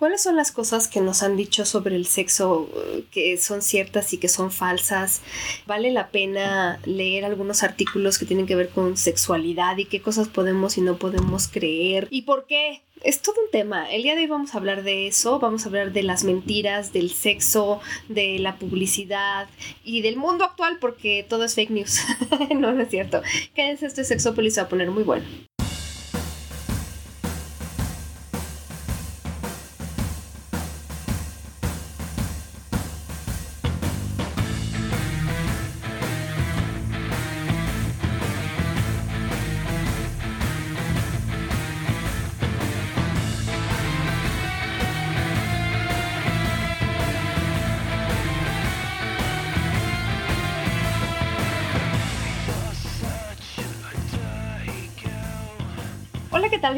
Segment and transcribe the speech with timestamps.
[0.00, 4.14] ¿Cuáles son las cosas que nos han dicho sobre el sexo eh, que son ciertas
[4.14, 5.20] y que son falsas?
[5.66, 10.28] ¿Vale la pena leer algunos artículos que tienen que ver con sexualidad y qué cosas
[10.28, 12.08] podemos y no podemos creer?
[12.10, 12.82] ¿Y por qué?
[13.02, 13.90] Es todo un tema.
[13.90, 16.94] El día de hoy vamos a hablar de eso, vamos a hablar de las mentiras,
[16.94, 19.50] del sexo, de la publicidad
[19.84, 22.00] y del mundo actual porque todo es fake news.
[22.56, 23.20] no, no es cierto.
[23.54, 25.26] Quédense, este Sexópolis va a poner muy bueno.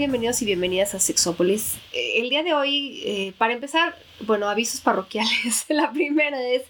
[0.03, 1.77] Bienvenidos y bienvenidas a Sexópolis.
[1.93, 5.65] Eh, el día de hoy, eh, para empezar, bueno, avisos parroquiales.
[5.69, 6.63] La primera es,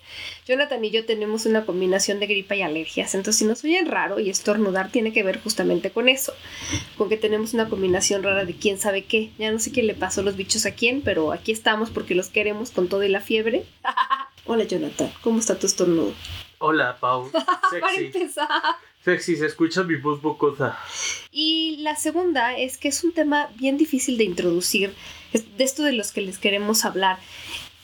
[0.47, 4.21] Jonathan y yo tenemos una combinación de gripa y alergias, entonces si nos oyen raro
[4.21, 6.35] y estornudar tiene que ver justamente con eso,
[6.99, 9.31] con que tenemos una combinación rara de quién sabe qué.
[9.39, 12.29] Ya no sé qué le pasó los bichos a quién, pero aquí estamos porque los
[12.29, 13.65] queremos con todo y la fiebre.
[14.45, 16.13] Hola Jonathan, ¿cómo está tu estornudo?
[16.59, 17.31] Hola Pau.
[17.81, 18.47] para empezar.
[19.05, 20.79] Sexy, se escucha mi voz bocosa.
[21.33, 24.95] Y la segunda es que es un tema bien difícil de introducir,
[25.33, 27.19] de esto de los que les queremos hablar.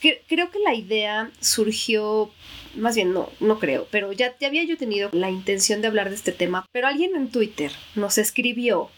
[0.00, 2.30] Creo que la idea surgió,
[2.76, 6.08] más bien no, no creo, pero ya, ya había yo tenido la intención de hablar
[6.08, 8.88] de este tema, pero alguien en Twitter nos escribió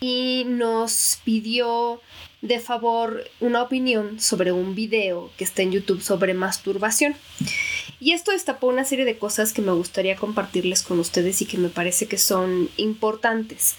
[0.00, 2.02] y nos pidió
[2.42, 7.14] de favor una opinión sobre un video que está en YouTube sobre masturbación.
[8.00, 11.58] Y esto destapó una serie de cosas que me gustaría compartirles con ustedes y que
[11.58, 13.76] me parece que son importantes.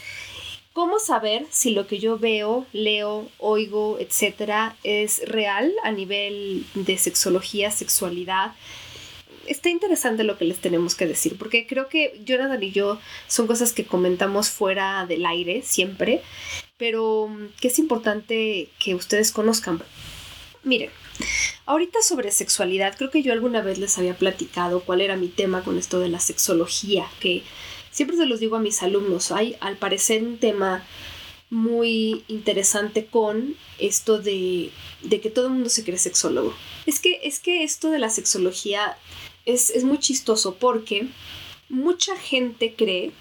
[0.74, 6.98] ¿Cómo saber si lo que yo veo, leo, oigo, etcétera, es real a nivel de
[6.98, 8.54] sexología, sexualidad?
[9.48, 13.48] Está interesante lo que les tenemos que decir, porque creo que Jonathan y yo son
[13.48, 16.22] cosas que comentamos fuera del aire siempre,
[16.78, 19.82] pero que es importante que ustedes conozcan.
[20.64, 20.92] Miren,
[21.66, 25.64] Ahorita sobre sexualidad, creo que yo alguna vez les había platicado cuál era mi tema
[25.64, 27.44] con esto de la sexología, que
[27.92, 30.84] siempre se los digo a mis alumnos, hay al parecer un tema
[31.50, 34.72] muy interesante con esto de,
[35.04, 36.54] de que todo el mundo se cree sexólogo.
[36.86, 38.98] Es que, es que esto de la sexología
[39.46, 41.08] es, es muy chistoso porque
[41.70, 43.12] mucha gente cree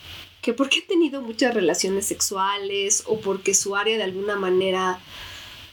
[0.43, 5.00] que porque ha tenido muchas relaciones sexuales o porque su área de alguna manera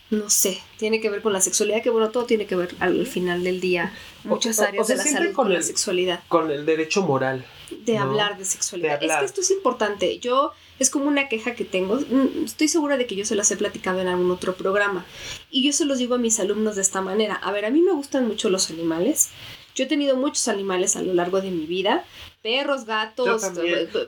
[0.10, 3.06] no sé, tiene que ver con la sexualidad, que bueno, todo tiene que ver al
[3.06, 3.94] final del día.
[4.24, 6.22] Muchas áreas de la salud con, la sexualidad.
[6.30, 7.46] Con el derecho moral.
[7.84, 9.04] De hablar de sexualidad.
[9.04, 10.20] Es que esto es importante.
[10.20, 11.96] Yo, es como una queja que tengo.
[11.96, 15.06] Mm, estoy segura de que yo se las he platicado en algún otro programa.
[15.52, 17.36] Y yo se los digo a mis alumnos de esta manera.
[17.36, 19.30] A ver, a mí me gustan mucho los animales.
[19.76, 22.06] Yo he tenido muchos animales a lo largo de mi vida.
[22.42, 23.44] Perros, gatos.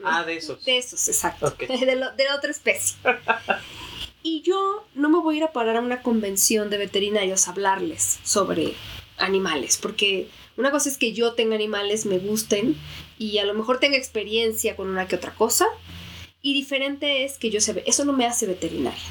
[0.06, 0.64] Ah, de esos.
[0.64, 1.54] De esos, exacto.
[1.60, 2.98] De, de otra especie.
[4.22, 7.52] Y yo no me voy a ir a parar a una convención de veterinarios a
[7.52, 8.74] hablarles sobre
[9.18, 12.76] animales, porque una cosa es que yo tenga animales, me gusten
[13.18, 15.68] y a lo mejor tenga experiencia con una que otra cosa,
[16.42, 19.02] y diferente es que yo se ve, eso no me hace veterinaria.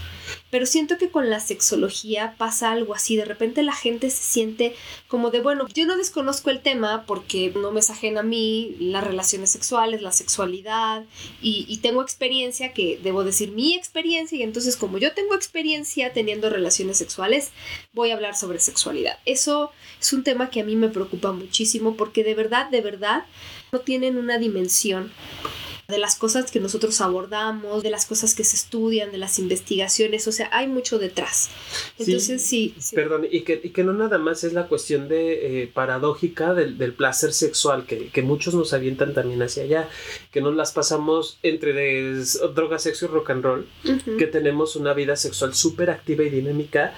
[0.51, 4.75] Pero siento que con la sexología pasa algo así, de repente la gente se siente
[5.07, 8.77] como de, bueno, yo no desconozco el tema porque no me es ajena a mí
[8.79, 11.05] las relaciones sexuales, la sexualidad,
[11.43, 16.13] y, y tengo experiencia, que debo decir mi experiencia, y entonces como yo tengo experiencia
[16.13, 17.51] teniendo relaciones sexuales,
[17.93, 19.19] voy a hablar sobre sexualidad.
[19.25, 23.25] Eso es un tema que a mí me preocupa muchísimo porque de verdad, de verdad,
[23.73, 25.13] no tienen una dimensión
[25.89, 30.29] de las cosas que nosotros abordamos, de las cosas que se estudian, de las investigaciones,
[30.29, 31.49] o sea, hay mucho detrás.
[31.99, 32.75] Entonces, sí.
[32.95, 36.77] Perdón, y que, y que, no nada más es la cuestión de eh, paradójica del,
[36.77, 39.89] del, placer sexual, que, que, muchos nos avientan también hacia allá,
[40.31, 42.23] que nos las pasamos entre de,
[42.55, 43.67] droga, sexo y rock and roll,
[44.19, 46.93] que tenemos una vida sexual súper activa y dinámica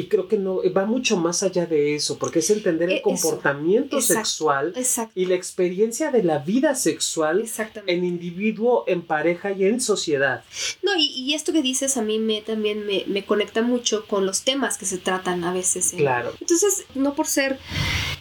[0.00, 3.02] y creo que no, va mucho más allá de eso, porque es entender el e,
[3.02, 4.72] comportamiento sexual
[5.14, 7.44] y la experiencia de la vida sexual
[7.86, 10.42] en individuo, en pareja y en sociedad.
[10.82, 14.40] No, y, esto que dices a mí me también me, me, conecta mucho con los
[14.40, 15.92] temas que se tratan a veces.
[15.94, 16.32] Claro.
[16.40, 17.58] Entonces, no por ser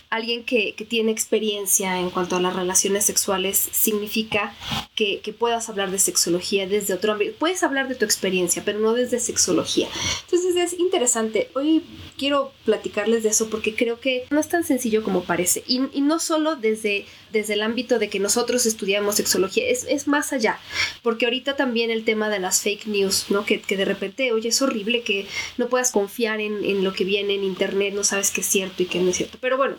[0.10, 4.56] alguien que, tiene experiencia en cuanto a las relaciones sexuales significa
[4.96, 7.36] que, puedas hablar de sexología desde otro ámbito.
[7.38, 9.88] Puedes hablar de tu experiencia, pero no desde sexología.
[10.26, 11.50] Entonces es interesante.
[11.54, 11.84] Hoy
[12.18, 15.64] quiero platicarles de eso porque creo que no es tan sencillo como parece.
[15.68, 20.34] Y, no solo desde, desde el ámbito de que nosotros estudiamos sexología, es, es, más
[20.34, 20.60] allá.
[21.04, 23.46] Porque ahorita también el tema de las fake news, ¿no?
[23.46, 25.28] Que, que de repente, oye, es horrible que
[25.58, 28.84] no puedas confiar en, en lo que viene en internet, no sabes qué es cierto
[28.84, 29.38] y qué no es cierto.
[29.42, 29.78] Pero bueno,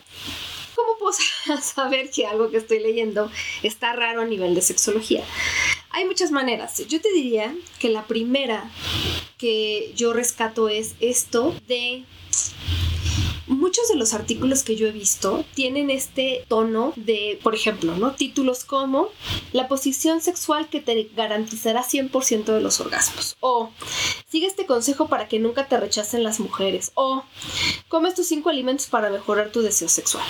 [0.75, 1.15] ¿cómo puedo
[1.63, 3.31] saber que algo que estoy leyendo
[3.63, 5.25] está raro a nivel de sexología?
[5.91, 6.87] Hay muchas maneras.
[6.87, 8.71] Yo te diría que la primera
[9.39, 12.05] que yo rescato es esto de
[13.61, 18.13] muchos de los artículos que yo he visto tienen este tono de, por ejemplo, ¿no?
[18.13, 19.09] Títulos como
[19.53, 23.37] La posición sexual que te garantizará 100% de los orgasmos.
[23.41, 23.71] O
[24.31, 26.93] Sigue este consejo para que nunca te rechacen las mujeres.
[26.95, 27.25] O
[27.89, 30.25] Come estos cinco alimentos para mejorar tu deseo sexual.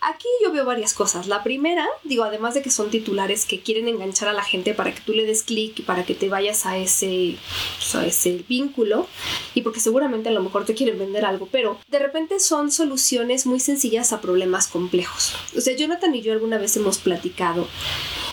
[0.00, 1.26] Aquí yo veo varias cosas.
[1.26, 4.94] La primera, digo, además de que son titulares que quieren enganchar a la gente para
[4.94, 7.36] que tú le des clic y para que te vayas a ese,
[7.78, 9.08] pues, a ese vínculo,
[9.54, 13.44] y porque seguramente a lo mejor te quieren vender algo, pero de repente son soluciones
[13.46, 15.34] muy sencillas a problemas complejos.
[15.56, 17.66] O sea, Jonathan y yo alguna vez hemos platicado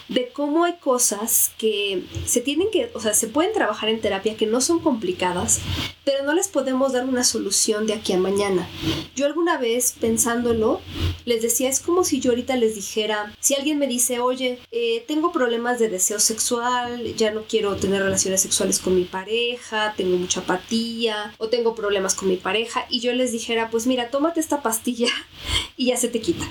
[0.08, 4.38] de cómo hay cosas que se tienen que, o sea, se pueden trabajar en terapia
[4.38, 5.60] que no son complicadas,
[6.04, 8.68] pero no les podemos dar una solución de aquí a mañana.
[9.16, 10.82] Yo alguna vez pensándolo,
[11.26, 15.04] les decía, es como si yo ahorita les dijera, si alguien me dice, oye, eh,
[15.08, 20.18] tengo problemas de deseo sexual, ya no quiero tener relaciones sexuales con mi pareja, tengo
[20.18, 24.40] mucha apatía o tengo problemas con mi pareja, y yo les dijera, pues mira, tómate
[24.40, 25.08] esta pastilla
[25.78, 26.46] y ya se te quita.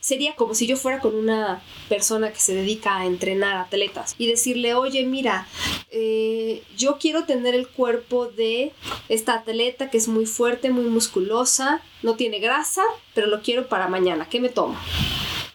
[0.00, 4.74] Sería como si yo fuera con una persona que se dedica entrenar atletas y decirle,
[4.74, 5.46] oye, mira,
[5.90, 8.72] eh, yo quiero tener el cuerpo de
[9.08, 12.82] esta atleta que es muy fuerte, muy musculosa, no tiene grasa,
[13.14, 14.76] pero lo quiero para mañana, ¿qué me tomo?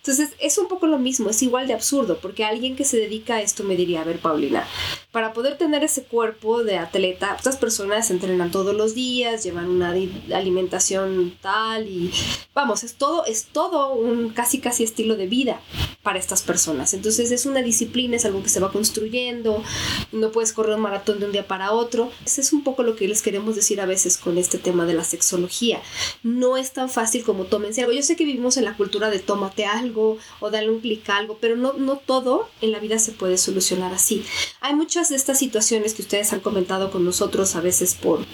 [0.02, 3.36] Entonces es un poco lo mismo, es igual de absurdo, porque alguien que se dedica
[3.36, 4.66] a esto me diría, a ver, Paulina,
[5.12, 9.94] para poder tener ese cuerpo de atleta, estas personas entrenan todos los días, llevan una
[10.34, 12.12] alimentación tal y
[12.56, 15.62] vamos, es todo, es todo un casi casi estilo de vida
[16.03, 16.94] para estas personas.
[16.94, 19.63] Entonces es una disciplina, es algo que se va construyendo,
[20.12, 22.12] no puedes correr un maratón de un día para otro.
[22.25, 24.94] Ese es un poco lo que les queremos decir a veces con este tema de
[24.94, 25.81] la sexología.
[26.24, 27.94] No es tan fácil como tómense algo.
[27.94, 31.18] Yo sé que vivimos en la cultura de tómate algo o darle un clic a
[31.18, 34.24] algo, pero no, no todo en la vida se puede solucionar así.
[34.59, 38.25] Hay muchas de estas situaciones que ustedes han comentado con nosotros a veces por,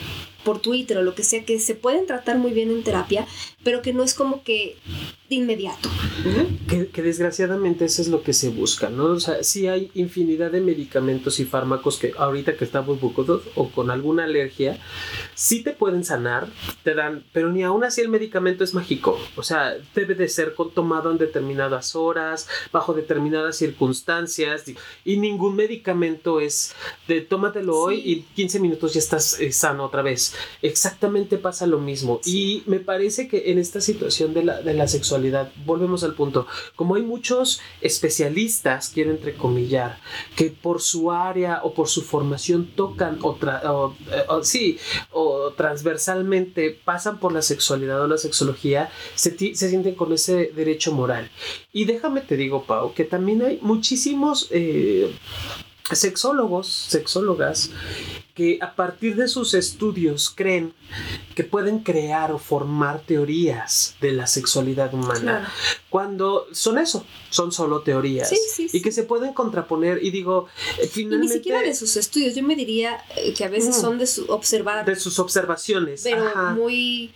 [0.47, 3.27] por Twitter o lo que sea, que se pueden tratar muy bien en terapia,
[3.65, 4.77] pero que no es como que
[5.29, 5.89] de inmediato.
[6.69, 9.05] Que, desgraciadamente eso es lo que se busca, ¿no?
[9.07, 13.69] O sea, sí hay infinidad de medicamentos y fármacos que ahorita que estamos bucodos o
[13.69, 14.79] con alguna alergia,
[15.35, 16.47] sí te pueden sanar,
[16.83, 19.19] te dan, pero ni aún así el medicamento es mágico.
[19.35, 24.63] O sea, debe de ser tomado en determinadas horas, bajo determinadas circunstancias,
[25.03, 26.73] y ningún medicamento es
[27.09, 30.36] de tómatelo hoy y 15 minutos ya estás eh, sano otra vez.
[30.61, 32.19] Exactamente pasa lo mismo.
[32.25, 36.47] Y me parece que en esta situación de la, de la sexualidad, volvemos al punto,
[36.75, 39.99] como hay muchos especialistas, quiero entrecomillar,
[40.35, 43.37] que por su área o por su formación tocan o,
[44.11, 44.77] eh, sí,
[45.11, 50.91] o transversalmente pasan por la sexualidad o la sexología, se, se, sienten con ese derecho
[50.91, 51.29] moral.
[51.71, 54.47] Y déjame te digo, Pau, que también hay muchísimos...
[54.51, 55.13] Eh,
[55.91, 57.71] sexólogos, sexólogas,
[58.37, 60.71] que a partir de sus estudios creen
[61.33, 65.51] que pueden crear o formar teorías de la sexualidad humana.
[65.89, 68.31] Cuando son eso, son solo teorías.
[68.59, 70.03] y que se pueden contraponer.
[70.03, 70.47] Y digo,
[70.91, 71.33] finalmente.
[71.33, 72.35] ni siquiera de sus estudios.
[72.35, 73.81] Yo me diría eh, que a veces mm.
[73.81, 74.85] son de su observar.
[74.85, 76.01] De sus observaciones.
[76.03, 77.11] Pero muy.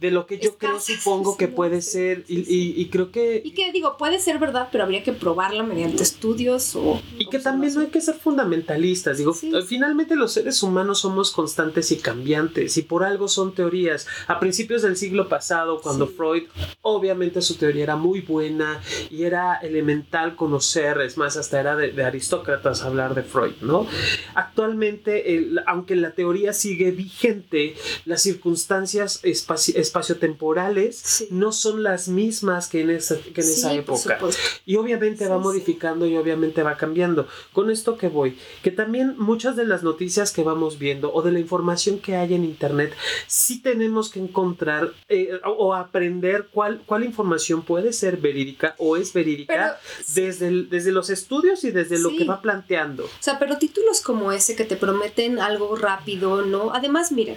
[0.00, 2.24] De lo que yo creo, supongo que puede ser.
[2.28, 3.42] Y, creo que.
[3.44, 7.00] Y que digo, puede ser verdad, pero habría que probarla mediante estudios o.
[7.18, 9.18] Y que también no hay que ser fundamentalistas.
[9.18, 14.06] Digo, finalmente los seres humanos somos constantes y cambiantes y por algo son teorías.
[14.26, 16.44] A principios del siglo pasado, cuando Freud,
[16.82, 22.04] obviamente su teoría era muy buena y era elemental conocer, es más, hasta era de,
[22.04, 23.86] aristócratas hablar de Freud, ¿no?
[24.34, 27.74] Actualmente, aunque la teoría sigue vigente,
[28.04, 34.18] las circunstancias espaciotemporales no son las mismas que en esa, que en esa época.
[34.66, 37.26] Y obviamente va modificando y obviamente va cambiando.
[37.52, 41.32] Con esto que voy, que también muchas de las noticias que vamos viendo o de
[41.32, 42.94] la información que hay en Internet,
[43.26, 49.12] sí tenemos que encontrar eh, o aprender cuál, cuál información puede ser verídica o es
[49.12, 49.78] verídica
[50.14, 53.04] desde, desde los estudios y desde lo que va planteando.
[53.04, 56.72] O sea, pero títulos como ese que te prometen algo rápido, ¿no?
[56.74, 57.36] Además, miren,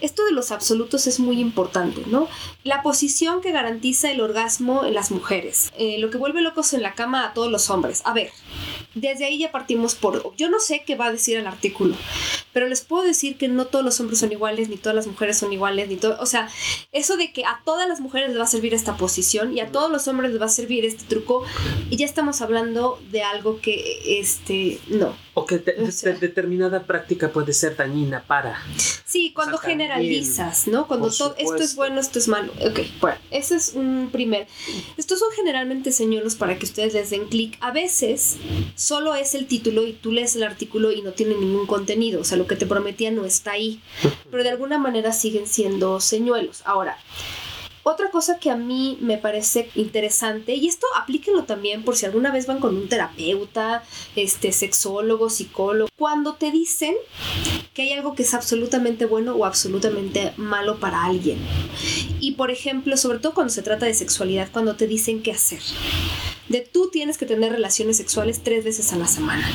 [0.00, 2.28] esto de los absolutos es muy importante, ¿no?
[2.64, 6.82] La posición que garantiza el orgasmo en las mujeres, eh, lo que vuelve locos en
[6.82, 8.02] la cama a todos los hombres.
[8.04, 8.30] A ver,
[8.94, 10.34] desde ahí ya partimos por...
[10.36, 11.94] Yo no sé qué va a decir el artículo,
[12.58, 15.38] pero les puedo decir que no todos los hombres son iguales, ni todas las mujeres
[15.38, 16.16] son iguales, ni todo...
[16.18, 16.48] O sea,
[16.90, 19.70] eso de que a todas las mujeres les va a servir esta posición y a
[19.70, 21.44] todos los hombres les va a servir este truco,
[21.88, 25.14] y ya estamos hablando de algo que, este, no.
[25.38, 28.60] O que determinada práctica puede ser dañina para...
[29.04, 30.88] Sí, cuando generalizas, ¿no?
[30.88, 32.52] Cuando todo, esto es bueno, esto es malo.
[32.60, 34.48] Ok, bueno, ese es un primer.
[34.96, 37.56] Estos son generalmente señuelos para que ustedes les den clic.
[37.60, 38.36] A veces
[38.74, 42.20] solo es el título y tú lees el artículo y no tiene ningún contenido.
[42.20, 43.80] O sea, lo que te prometía no está ahí.
[44.32, 46.62] Pero de alguna manera siguen siendo señuelos.
[46.64, 46.98] Ahora,
[47.88, 52.30] otra cosa que a mí me parece interesante, y esto aplíquenlo también por si alguna
[52.30, 53.82] vez van con un terapeuta,
[54.16, 56.94] este, sexólogo, psicólogo, cuando te dicen
[57.74, 61.38] que hay algo que es absolutamente bueno o absolutamente malo para alguien.
[62.20, 65.60] Y por ejemplo, sobre todo cuando se trata de sexualidad, cuando te dicen qué hacer
[66.48, 69.48] de tú tienes que tener relaciones sexuales tres veces a la semana.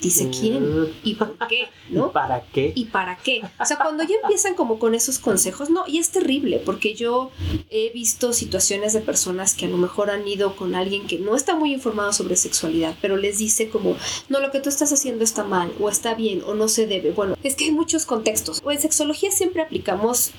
[0.00, 0.86] Dice quién mm.
[1.02, 2.08] y por qué, ¿no?
[2.08, 2.72] ¿Y para qué?
[2.74, 3.42] ¿Y para qué?
[3.58, 7.30] O sea, cuando ya empiezan como con esos consejos, no, y es terrible, porque yo
[7.70, 11.34] he visto situaciones de personas que a lo mejor han ido con alguien que no
[11.34, 13.96] está muy informado sobre sexualidad, pero les dice como,
[14.28, 17.10] no, lo que tú estás haciendo está mal, o está bien, o no se debe.
[17.12, 18.60] Bueno, es que hay muchos contextos.
[18.64, 20.30] O en sexología siempre aplicamos,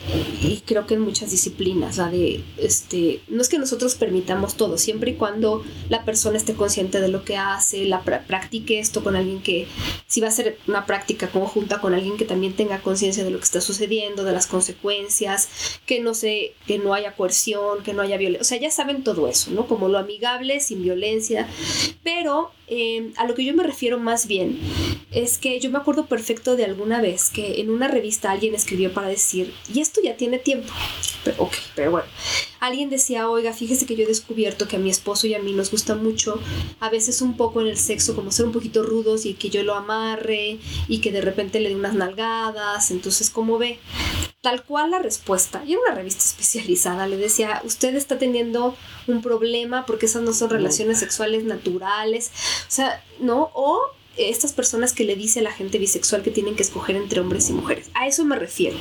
[0.41, 4.77] y creo que en muchas disciplinas, la de, este, no es que nosotros permitamos todo,
[4.77, 9.15] siempre y cuando la persona esté consciente de lo que hace, la practique esto con
[9.15, 9.67] alguien que,
[10.07, 13.37] si va a ser una práctica conjunta con alguien que también tenga conciencia de lo
[13.37, 15.49] que está sucediendo, de las consecuencias,
[15.85, 19.03] que no se, que no haya coerción, que no haya violencia, o sea, ya saben
[19.03, 19.67] todo eso, ¿no?
[19.67, 21.47] Como lo amigable, sin violencia,
[22.03, 24.59] pero eh, a lo que yo me refiero más bien
[25.11, 28.93] es que yo me acuerdo perfecto de alguna vez que en una revista alguien escribió
[28.93, 30.71] para decir, y esto ya tiene tiempo,
[31.23, 32.07] pero, ok, pero bueno,
[32.59, 35.53] alguien decía, oiga, fíjese que yo he descubierto que a mi esposo y a mí
[35.53, 36.41] nos gusta mucho,
[36.81, 39.63] a veces un poco en el sexo, como ser un poquito rudos y que yo
[39.63, 40.59] lo amarre
[40.89, 43.79] y que de repente le dé unas nalgadas, entonces, ¿cómo ve?
[44.47, 49.21] Tal cual la respuesta, y era una revista especializada, le decía, usted está teniendo un
[49.21, 52.31] problema porque esas no son relaciones sexuales naturales,
[52.65, 53.51] o sea, ¿no?
[53.53, 53.81] O
[54.17, 57.49] estas personas que le dice a la gente bisexual que tienen que escoger entre hombres
[57.49, 57.89] y mujeres.
[57.93, 58.77] A eso me refiero.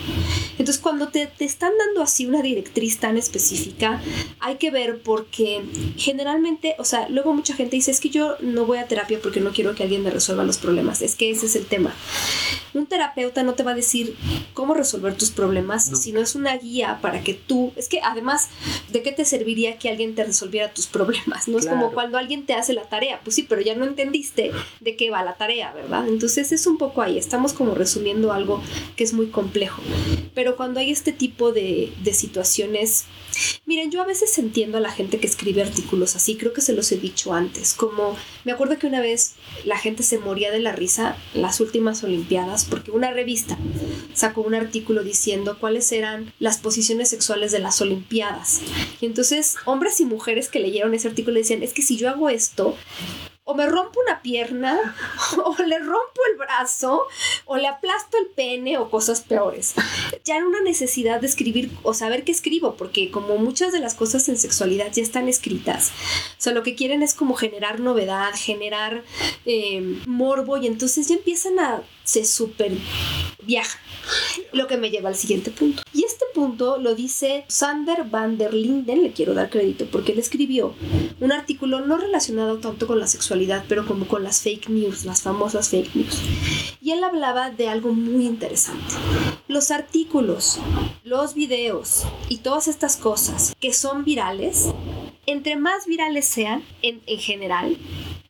[0.58, 4.00] Entonces, cuando te, te, están dando así una directriz tan específica,
[4.40, 5.62] hay que ver porque
[5.96, 9.40] generalmente, o sea, luego mucha gente dice, es que yo no voy a terapia porque
[9.40, 11.02] no quiero que alguien me resuelva los problemas.
[11.02, 11.94] Es que ese es el tema.
[12.74, 14.16] Un terapeuta no te va a decir
[14.54, 18.48] cómo resolver tus problemas, sino es una guía para que tú, es que además,
[18.90, 21.48] ¿de qué te serviría que alguien te resolviera tus problemas?
[21.48, 24.52] No es como cuando alguien te hace la tarea, pues sí, pero ya no entendiste
[24.80, 26.08] de qué va la tarea, ¿verdad?
[26.08, 28.62] Entonces es un poco ahí, estamos como resumiendo algo
[28.96, 29.82] que es muy complejo.
[30.34, 33.04] Pero cuando hay este tipo de, de situaciones,
[33.66, 36.72] miren, yo a veces entiendo a la gente que escribe artículos así, creo que se
[36.72, 40.60] los he dicho antes, como me acuerdo que una vez la gente se moría de
[40.60, 43.58] la risa las últimas Olimpiadas porque una revista
[44.14, 48.60] sacó un artículo diciendo cuáles eran las posiciones sexuales de las Olimpiadas.
[49.00, 52.28] Y entonces hombres y mujeres que leyeron ese artículo decían, es que si yo hago
[52.28, 52.76] esto,
[53.48, 54.96] o me rompo una pierna,
[55.44, 57.06] o le rompo el brazo,
[57.44, 59.74] o le aplasto el pene, o cosas peores.
[60.24, 63.94] Ya en una necesidad de escribir o saber qué escribo, porque como muchas de las
[63.94, 65.92] cosas en sexualidad ya están escritas,
[66.32, 69.04] o sea, lo que quieren es como generar novedad, generar
[69.44, 72.72] eh, morbo, y entonces ya empiezan a se super
[73.42, 73.78] viaja.
[74.52, 75.82] Lo que me lleva al siguiente punto.
[75.92, 80.18] Y este punto lo dice Sander van der Linden, le quiero dar crédito, porque él
[80.18, 80.74] escribió
[81.20, 83.35] un artículo no relacionado tanto con la sexualidad,
[83.68, 86.20] pero como con las fake news, las famosas fake news.
[86.80, 88.94] Y él hablaba de algo muy interesante.
[89.48, 90.58] Los artículos,
[91.04, 94.66] los videos y todas estas cosas que son virales,
[95.26, 97.76] entre más virales sean en, en general,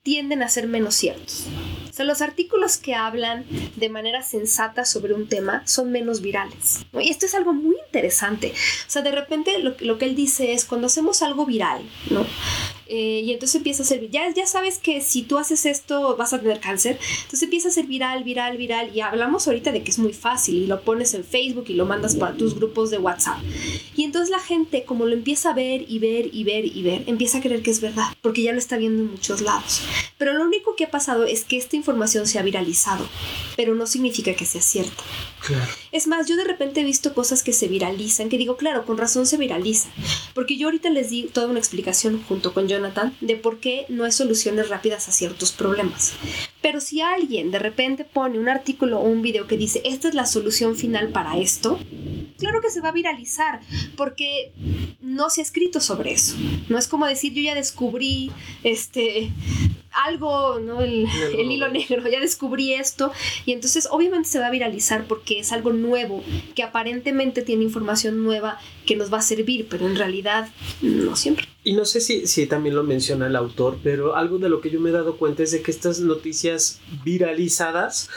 [0.03, 1.47] tienden a ser menos ciertos.
[1.91, 3.47] O sea, los artículos que hablan
[3.77, 6.85] de manera sensata sobre un tema son menos virales.
[6.93, 8.53] Y esto es algo muy interesante.
[8.53, 12.27] O sea, de repente lo, lo que él dice es cuando hacemos algo viral, ¿no?
[12.89, 16.33] Eh, y entonces empieza a ser, ya, ya sabes que si tú haces esto vas
[16.33, 19.91] a tener cáncer, entonces empieza a ser viral, viral, viral, y hablamos ahorita de que
[19.91, 22.99] es muy fácil, y lo pones en Facebook y lo mandas para tus grupos de
[22.99, 23.39] WhatsApp.
[23.97, 27.03] Y entonces la gente, como lo empieza a ver y ver y ver y ver,
[27.07, 29.81] empieza a creer que es verdad, porque ya lo está viendo en muchos lados.
[30.19, 33.07] Pero lo único que ha pasado es que esta información se ha viralizado,
[33.57, 35.03] pero no significa que sea cierta.
[35.93, 38.99] Es más, yo de repente he visto cosas que se viralizan, que digo, claro, con
[38.99, 39.93] razón se viralizan.
[40.35, 44.05] Porque yo ahorita les di toda una explicación junto con Jonathan de por qué no
[44.05, 46.15] hay soluciones rápidas a ciertos problemas.
[46.61, 50.15] Pero si alguien de repente pone un artículo o un video que dice, esta es
[50.15, 51.79] la solución final para esto,
[52.39, 53.61] claro que se va a viralizar,
[53.97, 54.53] porque
[55.01, 56.35] no se ha escrito sobre eso.
[56.69, 58.33] No es como decir, yo ya descubrí
[58.65, 59.31] este
[60.05, 60.83] algo, ¿no?
[60.83, 63.13] El, hilo negro, ya descubrí esto.
[63.45, 66.23] Y entonces obviamente se va a viralizar porque es algo nuevo,
[66.55, 70.49] que aparentemente tiene información nueva que nos va a servir, pero en realidad
[70.83, 71.47] no siempre.
[71.65, 74.71] Y no sé si, si también lo menciona el autor, pero algo de lo que
[74.71, 78.09] yo me he dado cuenta es de que estas noticias viralizadas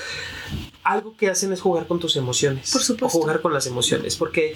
[0.83, 2.71] algo que hacen es jugar con tus emociones.
[2.71, 3.17] Por supuesto.
[3.17, 4.15] O jugar con las emociones.
[4.15, 4.53] Porque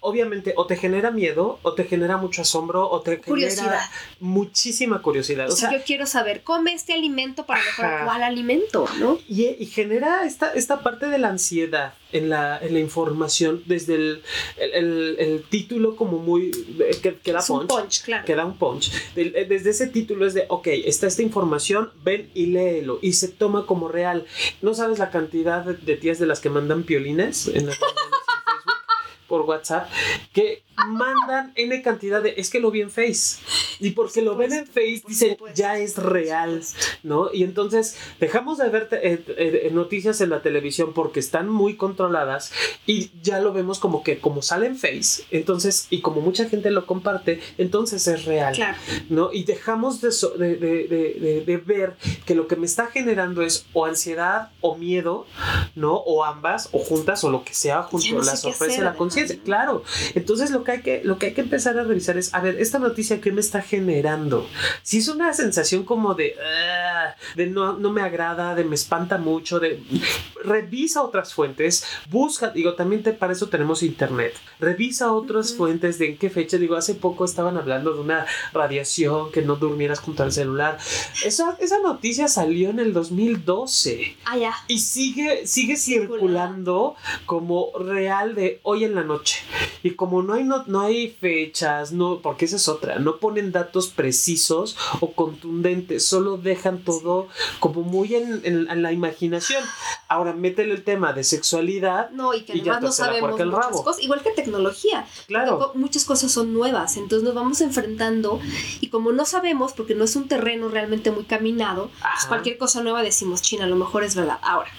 [0.00, 3.90] obviamente o te genera miedo, o te genera mucho asombro, o te genera
[4.20, 5.50] muchísima curiosidad.
[5.50, 9.18] O, sea, yo quiero saber, come este alimento para mejorar cuál alimento, ¿no?
[9.28, 13.96] Y, y, genera esta, esta parte de la ansiedad en la, en la información desde
[13.96, 14.22] el,
[14.56, 16.52] el, el, título como muy...
[16.78, 18.24] Eh, que, da punch, un punch, claro.
[18.24, 18.90] Que da un punch.
[19.16, 23.00] Eh, desde ese título es de, ok, está esta información, ven y léelo.
[23.02, 24.26] Y se toma como real.
[24.62, 27.74] No sabes la cantidad de, tías de las que mandan piolines en la
[29.28, 29.90] por WhatsApp
[30.32, 32.34] que mandan N cantidad de.
[32.36, 33.38] Es que lo vi en Face.
[33.80, 36.62] Y porque lo ven en Face, dicen ya es real,
[37.02, 37.32] ¿no?
[37.32, 42.52] Y entonces dejamos de ver eh, eh, noticias en la televisión porque están muy controladas
[42.86, 46.70] y ya lo vemos como que, como sale en Face, entonces, y como mucha gente
[46.70, 48.56] lo comparte, entonces es real,
[49.08, 49.32] ¿no?
[49.32, 50.10] Y dejamos de,
[50.56, 51.94] de, de, ver
[52.26, 55.26] que lo que me está generando es o ansiedad o miedo,
[55.74, 55.94] ¿no?
[55.94, 59.38] O ambas, o juntas, o lo que sea, junto a la sorpresa y la conciencia.
[59.44, 59.82] Claro.
[60.14, 62.60] Entonces lo que, hay que, lo que hay que empezar a revisar es, a ver,
[62.60, 64.48] esta noticia, ¿qué me está generando?
[64.82, 69.18] Si es una sensación como de, ah, de no, no me agrada, de me espanta
[69.18, 69.82] mucho, de
[70.44, 76.04] revisa otras fuentes, busca, digo, también te, para eso tenemos internet, revisa otras fuentes de
[76.04, 80.22] en qué fecha, digo, hace poco estaban hablando de una radiación que no durmieras junto
[80.22, 80.78] al celular.
[81.24, 84.16] Esa, esa noticia salió en el 2012.
[84.24, 84.54] Ah, ya.
[84.68, 89.42] Y sigue, sigue circulando como real de hoy en la noche.
[89.82, 93.52] Y como no hay, no, no hay fechas, no, porque esa es otra, no ponen
[93.52, 97.28] datos precisos o contundentes, solo dejan todo
[97.60, 99.62] como muy en, en, la imaginación.
[100.08, 102.10] Ahora métele el tema de sexualidad.
[102.10, 105.06] No, y que además no sabemos muchas cosas, igual que tecnología.
[105.26, 105.72] Claro.
[105.74, 108.40] Muchas cosas son nuevas, entonces nos vamos enfrentando
[108.80, 112.82] y como no sabemos, porque no es un terreno realmente muy caminado, pues cualquier cosa
[112.82, 114.38] nueva decimos, China, a lo mejor es verdad.
[114.42, 114.70] Ahora,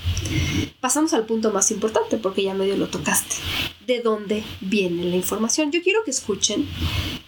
[0.79, 3.35] pasamos al punto más importante, porque ya medio lo tocaste.
[3.85, 5.71] ¿De dónde viene la información?
[5.71, 6.67] Yo quiero que escuchen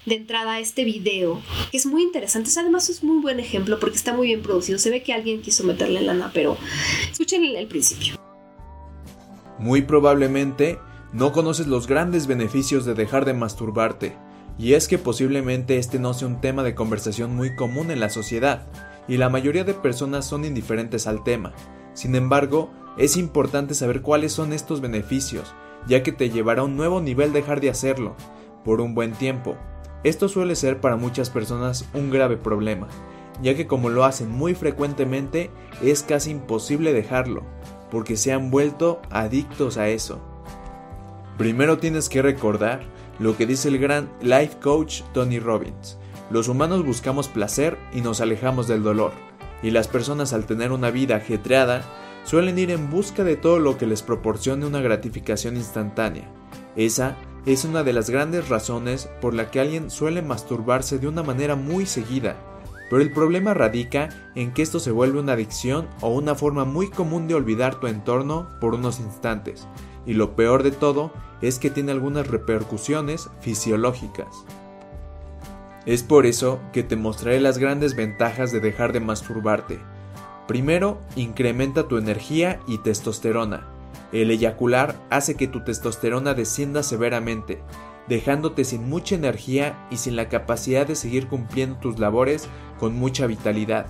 [0.05, 2.49] de entrada este video, que es muy interesante.
[2.57, 4.79] Además es muy buen ejemplo porque está muy bien producido.
[4.79, 6.57] Se ve que alguien quiso meterle lana, pero
[7.11, 8.15] escuchen el principio.
[9.59, 10.79] Muy probablemente
[11.13, 14.15] no conoces los grandes beneficios de dejar de masturbarte.
[14.57, 18.09] Y es que posiblemente este no sea un tema de conversación muy común en la
[18.09, 18.65] sociedad,
[19.07, 21.53] y la mayoría de personas son indiferentes al tema.
[21.93, 25.53] Sin embargo, es importante saber cuáles son estos beneficios,
[25.85, 28.15] ya que te llevará a un nuevo nivel dejar de hacerlo,
[28.63, 29.55] por un buen tiempo.
[30.03, 32.87] Esto suele ser para muchas personas un grave problema,
[33.41, 35.49] ya que como lo hacen muy frecuentemente
[35.83, 37.43] es casi imposible dejarlo,
[37.91, 40.19] porque se han vuelto adictos a eso.
[41.37, 42.81] Primero tienes que recordar
[43.19, 45.97] lo que dice el gran life coach Tony Robbins.
[46.29, 49.11] Los humanos buscamos placer y nos alejamos del dolor,
[49.63, 51.83] y las personas al tener una vida ajetreada
[52.27, 56.29] suelen ir en busca de todo lo que les proporcione una gratificación instantánea.
[56.75, 61.23] Esa es una de las grandes razones por la que alguien suele masturbarse de una
[61.23, 62.35] manera muy seguida,
[62.89, 66.89] pero el problema radica en que esto se vuelve una adicción o una forma muy
[66.89, 69.65] común de olvidar tu entorno por unos instantes,
[70.05, 74.27] y lo peor de todo es que tiene algunas repercusiones fisiológicas.
[75.85, 79.79] Es por eso que te mostraré las grandes ventajas de dejar de masturbarte.
[80.47, 83.67] Primero, incrementa tu energía y testosterona.
[84.13, 87.61] El eyacular hace que tu testosterona descienda severamente,
[88.07, 92.47] dejándote sin mucha energía y sin la capacidad de seguir cumpliendo tus labores
[92.79, 93.87] con mucha vitalidad.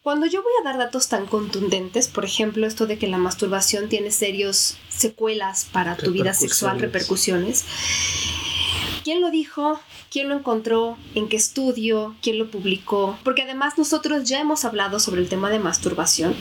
[0.03, 3.89] cuando yo voy a dar datos tan contundentes, por ejemplo, esto de que la masturbación
[3.89, 7.65] tiene serios secuelas para tu vida sexual, repercusiones,
[9.05, 9.81] ¿quién lo dijo?
[10.11, 14.99] quién lo encontró, en qué estudio, quién lo publicó, porque además nosotros ya hemos hablado
[14.99, 16.35] sobre el tema de masturbación.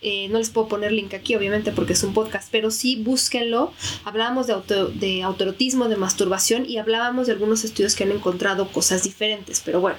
[0.00, 3.72] Eh, no les puedo poner link aquí, obviamente, porque es un podcast, pero sí búsquenlo.
[4.04, 8.68] Hablábamos de, auto, de autorotismo, de masturbación y hablábamos de algunos estudios que han encontrado
[8.68, 9.98] cosas diferentes, pero bueno.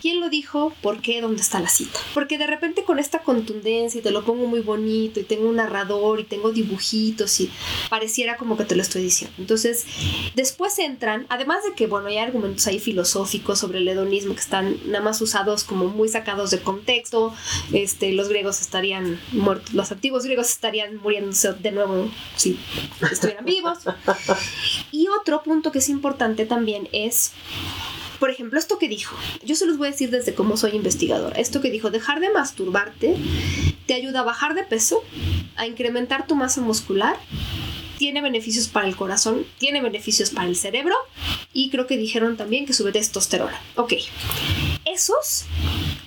[0.00, 0.72] ¿Quién lo dijo?
[0.80, 1.20] ¿Por qué?
[1.20, 1.98] ¿Dónde está la cita?
[2.14, 5.56] Porque de repente con esta contundencia y te lo pongo muy bonito y tengo un
[5.56, 7.50] narrador y tengo dibujitos y
[7.90, 9.36] pareciera como que te lo estoy diciendo.
[9.38, 9.84] Entonces,
[10.34, 14.76] después entran, además de que, bueno, hay argumentos ahí filosóficos sobre el hedonismo que están
[14.86, 17.34] nada más usados como muy sacados de contexto,
[17.72, 22.58] este, los griegos estarían muertos, los antiguos griegos estarían muriéndose de nuevo si
[23.10, 23.78] estuvieran vivos.
[24.90, 27.32] Y otro punto que es importante también es
[28.18, 31.38] por ejemplo, esto que dijo, yo se los voy a decir desde cómo soy investigadora,
[31.38, 33.14] esto que dijo, dejar de masturbarte
[33.86, 35.04] te ayuda a bajar de peso,
[35.56, 37.16] a incrementar tu masa muscular,
[37.98, 40.94] tiene beneficios para el corazón, tiene beneficios para el cerebro
[41.52, 43.60] y creo que dijeron también que sube testosterona.
[43.74, 43.94] Ok,
[44.86, 45.44] esos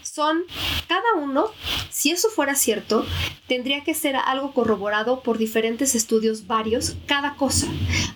[0.02, 0.44] son
[0.88, 1.52] cada uno,
[1.90, 3.06] si eso fuera cierto,
[3.52, 7.68] tendría que ser algo corroborado por diferentes estudios varios, cada cosa.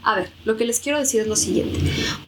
[0.01, 1.77] A ver, lo que les quiero decir es lo siguiente.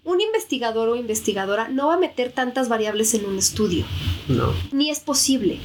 [0.03, 3.85] Un investigador o investigadora no va a meter tantas variables en un estudio.
[4.27, 4.53] No.
[4.73, 5.57] Ni es posible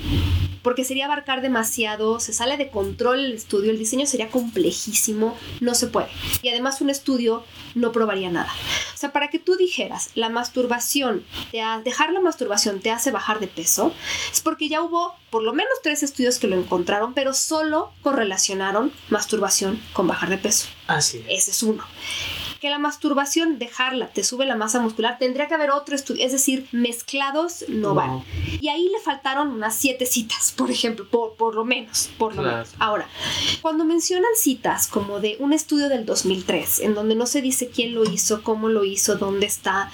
[0.63, 5.75] porque sería abarcar demasiado, se sale de control el estudio, el diseño sería complejísimo, no
[5.75, 6.09] se puede.
[6.41, 8.53] Y además un estudio no probaría nada.
[8.95, 11.25] O sea, para que tú dijeras, la masturbación,
[11.85, 13.93] dejar la masturbación te hace bajar de peso,
[14.33, 18.93] es porque ya hubo por lo menos tres estudios que lo encontraron, pero solo correlacionaron
[19.09, 20.69] masturbación con bajar de peso.
[20.87, 21.85] Así Ese es uno
[22.63, 26.31] que la masturbación, dejarla, te sube la masa muscular, tendría que haber otro estudio, es
[26.31, 28.23] decir, mezclados no, van.
[28.61, 32.43] Y ahí le faltaron unas siete citas, por ejemplo, por, por lo menos, por lo
[32.43, 32.73] menos.
[32.79, 33.09] Ahora,
[33.63, 37.97] cuando mencionan citas como de un estudio del 2003, en donde no se dice quién
[37.97, 39.91] lo hizo, cómo lo hizo, dónde está,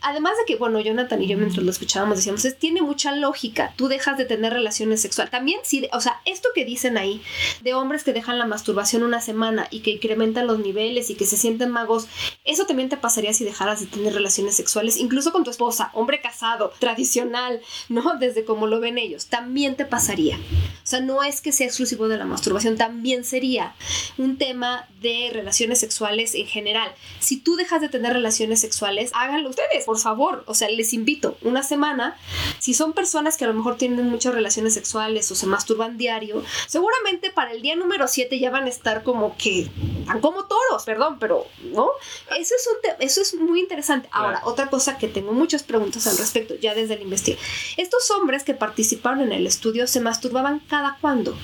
[0.00, 3.72] además de que, bueno, Jonathan y yo mientras lo escuchábamos decíamos, es, tiene mucha lógica,
[3.74, 5.32] tú dejas de tener relaciones sexuales.
[5.32, 7.20] También, sí, o sea, esto que dicen ahí
[7.62, 11.26] de hombres que dejan la masturbación una semana y que incrementan los niveles y que
[11.26, 12.03] se sienten magos
[12.44, 16.20] eso también te pasaría si dejaras de tener relaciones sexuales, incluso con tu esposa, hombre
[16.20, 18.16] casado, tradicional, ¿no?
[18.18, 19.26] Desde como lo ven ellos.
[19.26, 20.36] También te pasaría.
[20.36, 23.74] O sea, no es que sea exclusivo de la masturbación, también sería
[24.18, 26.92] un tema de relaciones sexuales en general.
[27.20, 30.44] Si tú dejas de tener relaciones sexuales, háganlo ustedes, por favor.
[30.46, 32.16] O sea, les invito una semana.
[32.58, 36.42] Si son personas que a lo mejor tienen muchas relaciones sexuales o se masturban diario,
[36.66, 39.68] seguramente para el día número 7 ya van a estar como que,
[40.06, 41.90] tan como toros, perdón, pero, ¿no?
[42.38, 44.08] Eso es, un eso es muy interesante.
[44.12, 47.48] Ahora, otra cosa que tengo muchas preguntas al respecto, ya desde el investigación.
[47.76, 51.36] Estos hombres que participaron en el estudio se masturbaban cada cuándo.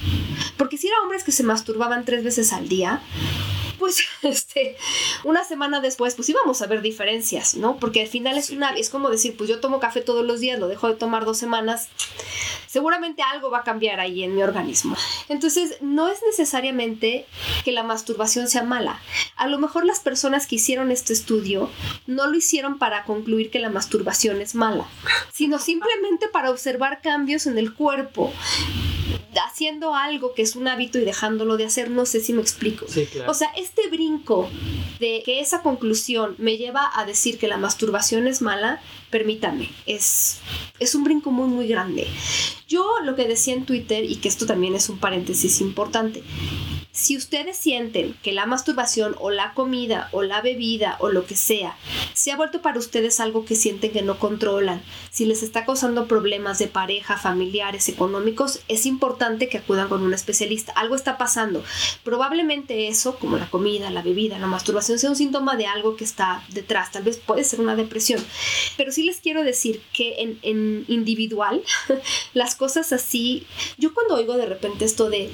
[0.56, 3.02] Porque si eran hombres que se masturbaban tres veces al día,
[3.80, 4.76] pues este,
[5.24, 7.78] una semana después, pues íbamos a ver diferencias, ¿no?
[7.78, 10.60] Porque al final es una, es como decir, pues yo tomo café todos los días,
[10.60, 11.88] lo dejo de tomar dos semanas,
[12.68, 14.96] seguramente algo va a cambiar ahí en mi organismo.
[15.28, 17.26] Entonces, no es necesariamente
[17.64, 19.00] que la masturbación sea mala.
[19.36, 21.70] A lo mejor las personas que hicieron este estudio
[22.06, 24.86] no lo hicieron para concluir que la masturbación es mala,
[25.32, 28.32] sino simplemente para observar cambios en el cuerpo
[29.38, 32.86] haciendo algo que es un hábito y dejándolo de hacer, no sé si me explico.
[33.26, 34.48] O sea, este brinco
[34.98, 38.80] de que esa conclusión me lleva a decir que la masturbación es mala,
[39.10, 40.38] permítame, es,
[40.78, 42.06] es un brinco muy, muy grande.
[42.68, 46.22] Yo lo que decía en Twitter, y que esto también es un paréntesis importante,
[46.92, 51.36] si ustedes sienten que la masturbación o la comida o la bebida o lo que
[51.36, 51.76] sea
[52.14, 56.06] se ha vuelto para ustedes algo que sienten que no controlan, si les está causando
[56.06, 60.72] problemas de pareja, familiares, económicos, es importante que acudan con un especialista.
[60.72, 61.64] Algo está pasando.
[62.04, 66.04] Probablemente eso, como la comida, la bebida, la masturbación, sea un síntoma de algo que
[66.04, 66.92] está detrás.
[66.92, 68.22] Tal vez puede ser una depresión.
[68.76, 71.62] Pero sí les quiero decir que en, individual,
[72.34, 73.46] las cosas así,
[73.78, 75.30] yo cuando oigo de repente esto de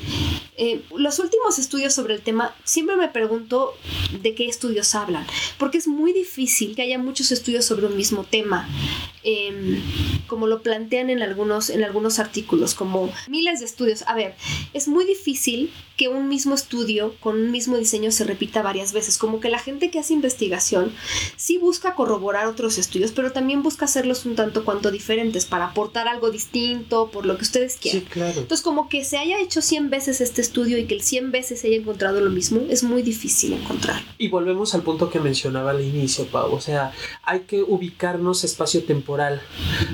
[0.57, 3.75] eh, los últimos estudios sobre el tema, siempre me pregunto
[4.23, 5.27] de qué estudios hablan,
[5.59, 8.69] porque es muy difícil que haya muchos estudios sobre un mismo tema.
[9.25, 9.83] em,
[10.29, 14.03] como lo plantean en algunos, en algunos artículos, como miles de estudios.
[14.07, 14.37] A ver,
[14.73, 19.19] es muy difícil que un mismo estudio con un mismo diseño se repita varias veces.
[19.19, 20.93] Como que la gente que hace investigación
[21.37, 26.09] sí busca corroborar otros estudios, pero también busca hacerlos un tanto cuanto diferentes para aportar
[26.09, 28.03] algo distinto, por lo que ustedes quieran.
[28.03, 28.41] Sí, claro.
[28.41, 31.61] Entonces, como que se haya hecho 100 veces este estudio y que el 100 veces
[31.61, 34.03] se haya encontrado lo mismo, es muy difícil encontrar.
[34.19, 36.53] Y volvemos al punto que mencionaba al inicio, Pau.
[36.53, 39.41] O sea, hay que ubicarnos espacio-temporal,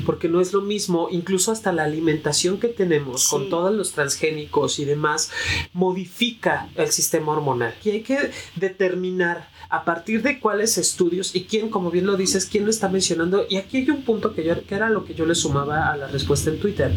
[0.04, 4.78] porque no es lo mismo, incluso hasta la alimentación que tenemos con todos los transgénicos
[4.78, 5.30] y demás,
[5.92, 7.74] modifica el sistema hormonal.
[7.84, 12.46] Y hay que determinar a partir de cuáles estudios y quién, como bien lo dices,
[12.46, 13.46] quién lo está mencionando.
[13.48, 15.96] Y aquí hay un punto que, yo, que era lo que yo le sumaba a
[15.96, 16.92] la respuesta en Twitter.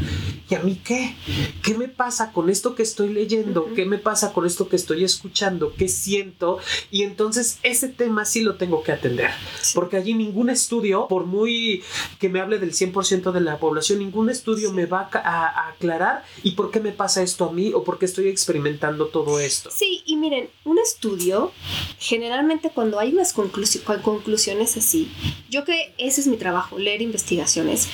[0.50, 1.16] ¿Y a mí qué?
[1.64, 3.74] ¿Qué me pasa con esto que estoy leyendo?
[3.74, 5.74] ¿Qué me pasa con esto que estoy escuchando?
[5.78, 6.60] ¿Qué siento?
[6.92, 9.32] Y entonces ese tema sí lo tengo que atender.
[9.74, 11.82] Porque allí ningún estudio, por muy
[12.20, 16.24] que me hable del 100% de la población, ningún estudio me va a- a aclarar
[16.44, 19.70] y por qué me pasa esto a mí o por qué estoy experimentando todo esto.
[19.74, 21.52] Sí, y miren, un estudio,
[22.00, 25.10] generalmente cuando hay unas conclusi- con- conclusiones así,
[25.50, 27.88] yo que ese es mi trabajo, leer investigaciones,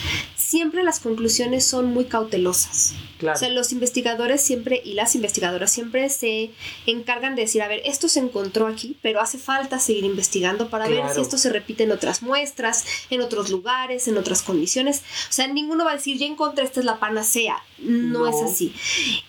[0.52, 2.94] siempre las conclusiones son muy cautelosas.
[3.20, 3.38] Claro.
[3.38, 6.52] O sea, los investigadores siempre y las investigadoras siempre se
[6.86, 10.90] encargan de decir, a ver, esto se encontró aquí, pero hace falta seguir investigando para
[10.90, 15.04] ver si esto se repite en otras muestras, en otros lugares, en otras condiciones.
[15.30, 17.58] O sea, ninguno va a decir, ya encontré, esta es la panacea.
[17.80, 18.28] No, No.
[18.28, 18.74] es así.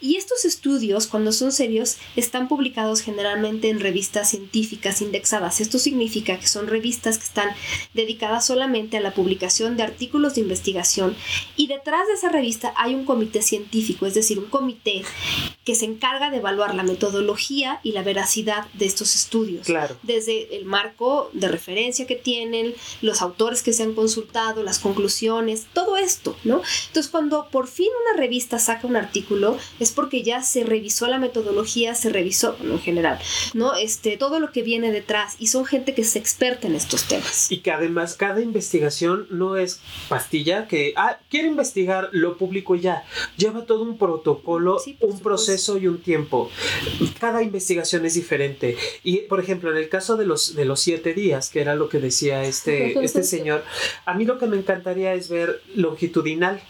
[0.00, 5.60] Y estos estudios, cuando son serios, están publicados generalmente en revistas científicas indexadas.
[5.60, 7.48] Esto significa que son revistas que están
[7.94, 11.11] dedicadas solamente a la publicación de artículos de investigación
[11.56, 15.02] y detrás de esa revista hay un comité científico, es decir, un comité
[15.64, 19.66] que se encarga de evaluar la metodología y la veracidad de estos estudios.
[19.66, 19.96] Claro.
[20.02, 25.66] Desde el marco de referencia que tienen, los autores que se han consultado, las conclusiones,
[25.72, 26.62] todo esto, ¿no?
[26.88, 31.18] Entonces, cuando por fin una revista saca un artículo, es porque ya se revisó la
[31.18, 33.18] metodología, se revisó, bueno, en general,
[33.54, 33.74] ¿no?
[33.74, 37.50] Este, todo lo que viene detrás, y son gente que es experta en estos temas.
[37.50, 42.80] Y que además cada investigación no es pastilla que, ah, quiero investigar, lo publico y
[42.80, 43.04] ya.
[43.36, 45.22] Lleva todo un protocolo, Sí, un supuesto.
[45.24, 46.50] proceso y un tiempo.
[47.20, 48.76] Cada investigación es diferente.
[49.02, 51.88] Y, por ejemplo, en el caso de los, de los siete días, que era lo
[51.88, 53.64] que decía este, este señor,
[54.04, 56.60] a mí lo que me encantaría es ver longitudinal,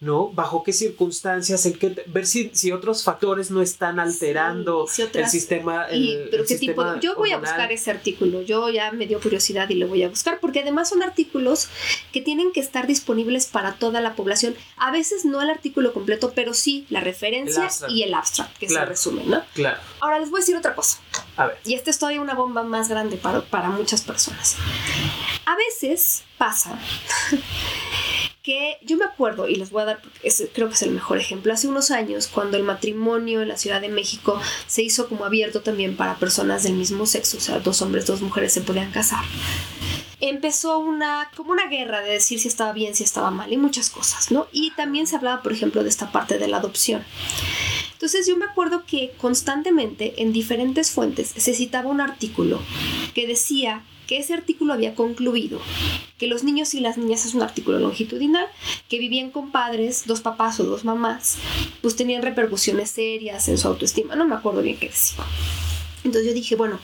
[0.00, 0.28] ¿no?
[0.30, 5.18] Bajo qué circunstancias, en qué, ver si, si otros factores no están alterando Sí, si
[5.18, 5.86] el sistema.
[5.92, 8.92] Y, el- pero el qué tipo sistema yo voy a buscar ese artículo yo ya
[8.92, 11.68] me dio curiosidad y lo voy a buscar porque además son artículos
[12.12, 16.32] que tienen que estar disponibles para toda la población a veces no el artículo completo
[16.34, 18.86] pero sí la referencia y el abstract que Claro.
[18.86, 19.78] se resume no Claro.
[20.00, 20.98] ahora les voy a decir otra cosa
[21.36, 21.58] A ver.
[21.64, 24.56] y esta es todavía una bomba más grande para, para muchas personas
[25.46, 26.78] a veces pasa
[28.42, 30.00] que yo me acuerdo, y les voy a dar,
[30.54, 33.80] creo que es el mejor ejemplo, hace unos años, cuando el matrimonio en la Ciudad
[33.80, 37.82] de México se hizo como abierto también para personas del mismo sexo, o sea, dos
[37.82, 39.24] hombres, dos mujeres se podían casar,
[40.20, 43.90] empezó una, como una guerra de decir si estaba bien, si estaba mal, y muchas
[43.90, 44.46] cosas, ¿no?
[44.52, 47.04] Y también se hablaba, por ejemplo, de esta parte de la adopción.
[47.92, 52.60] Entonces yo me acuerdo que constantemente en diferentes fuentes se citaba un artículo
[53.14, 55.60] que decía que ese artículo había concluido
[56.18, 58.46] que los niños y las niñas es un artículo longitudinal,
[58.88, 61.36] que vivían con padres, dos papás o dos mamás,
[61.82, 65.24] pues tenían repercusiones serias en su autoestima, no me acuerdo bien qué decía.
[66.04, 66.78] Entonces yo dije, bueno,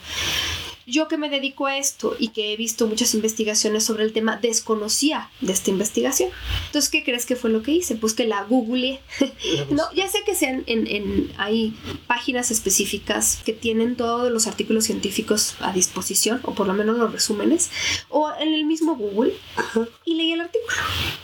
[0.85, 4.37] yo que me dedico a esto y que he visto muchas investigaciones sobre el tema,
[4.37, 6.29] desconocía de esta investigación.
[6.67, 7.95] Entonces, ¿qué crees que fue lo que hice?
[7.95, 8.99] Pues que la googleé.
[9.69, 11.73] No, ya sé que sean en, en, hay
[12.07, 17.11] páginas específicas que tienen todos los artículos científicos a disposición, o por lo menos los
[17.11, 17.69] resúmenes,
[18.09, 19.33] o en el mismo Google,
[20.05, 20.75] y leí el artículo.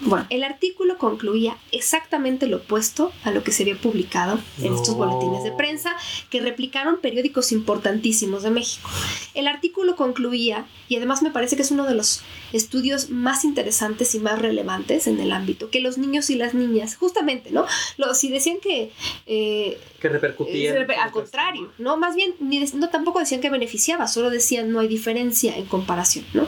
[0.02, 4.96] Bueno, el artículo concluía exactamente lo opuesto a lo que se había publicado en estos
[4.98, 5.06] No.
[5.06, 5.96] boletines de prensa
[6.30, 8.90] que replicaron periódicos importantísimos de México.
[9.34, 12.22] El artículo concluía, y además me parece que es uno de los
[12.54, 16.96] estudios más interesantes y más relevantes en el ámbito, que los niños y las niñas,
[16.96, 17.66] justamente, ¿no?
[18.14, 18.92] Si decían que...
[19.28, 20.74] eh, Que repercutía.
[20.82, 21.98] es al contrario, ¿no?
[21.98, 25.66] Más bien, ni de- no tampoco decían que beneficiaba, solo decían no hay diferencia en
[25.66, 26.48] comparación, ¿no?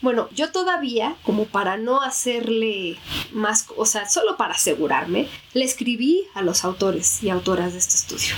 [0.00, 2.96] Bueno, yo todavía, como para no hacerle
[3.32, 7.96] más, o sea, solo para asegurarme, le escribí a los autores y autoras de este
[7.96, 8.34] estudio.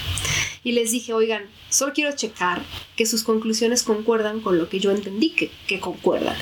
[0.66, 2.61] Y les dije, oigan, solo quiero checar
[2.96, 6.37] que sus conclusiones concuerdan con lo que yo entendí que, que concuerdan.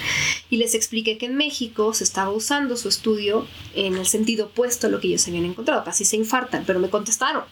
[0.49, 4.87] y les expliqué que en México se estaba usando su estudio en el sentido opuesto
[4.87, 5.85] a lo que ellos habían encontrado.
[5.85, 7.45] Casi se infartan, pero me contestaron.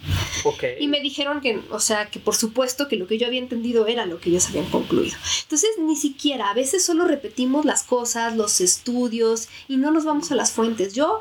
[0.45, 0.77] Okay.
[0.81, 3.87] Y me dijeron que, o sea, que por supuesto que lo que yo había entendido
[3.87, 5.15] era lo que ellos habían concluido.
[5.43, 10.33] Entonces, ni siquiera, a veces solo repetimos las cosas, los estudios y no nos vamos
[10.33, 10.95] a las fuentes.
[10.95, 11.21] Yo,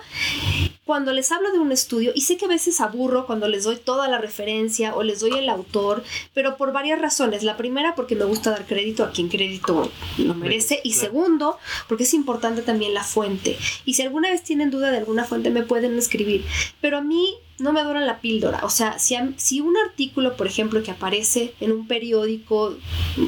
[0.92, 3.78] cuando les hablo de un estudio, y sé que a veces aburro cuando les doy
[3.78, 7.44] toda la referencia o les doy el autor, pero por varias razones.
[7.44, 10.82] La primera, porque me gusta dar crédito a quien crédito lo merece.
[10.84, 13.58] Y segundo, porque es importante también la fuente.
[13.86, 16.44] Y si alguna vez tienen duda de alguna fuente, me pueden escribir.
[16.82, 18.62] Pero a mí no me adoran la píldora.
[18.63, 22.76] O sea, si, si un artículo, por ejemplo, que aparece en un periódico,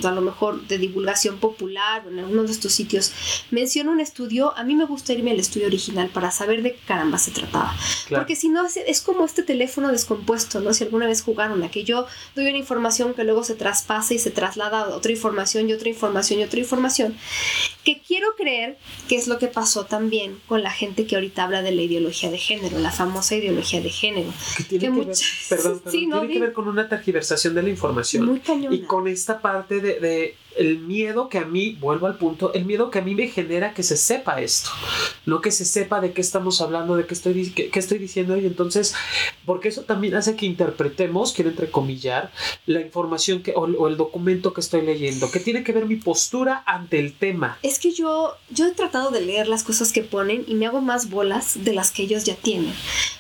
[0.04, 3.12] a lo mejor de divulgación popular o en alguno de estos sitios,
[3.52, 6.80] menciona un estudio, a mí me gusta irme al estudio original para saber de qué
[6.86, 7.76] caramba se trataba.
[8.10, 10.74] Porque si no, es, como este teléfono descompuesto, ¿no?
[10.74, 14.20] Si alguna vez jugaron a que yo doy una información que luego se traspasa y
[14.20, 17.16] se traslada a otra información y otra información y otra información,
[17.84, 21.62] que quiero creer que es lo que pasó también con la gente que ahorita habla
[21.62, 24.23] de la ideología de género, la famosa ideología de género
[24.58, 25.18] que tiene, que, ver,
[25.50, 28.42] perdón, tiene que ver con una tergiversación de la información.
[28.70, 32.90] y con esta parte de el miedo que a mí, vuelvo al punto, el miedo
[32.90, 34.70] que a mí me genera que se sepa esto,
[35.26, 38.46] no que se sepa de qué estamos hablando, de qué estoy, qué, estoy diciendo y
[38.46, 38.94] entonces,
[39.46, 42.32] porque eso también hace que interpretemos, quiero entrecomillar,
[42.66, 46.64] la información que, o, el documento que estoy leyendo, que tiene que ver mi postura
[46.66, 47.58] ante el tema.
[47.64, 50.82] Es que yo, yo he tratado de leer las cosas que ponen y me hago
[50.82, 52.74] más bolas de las que ellos ya tienen,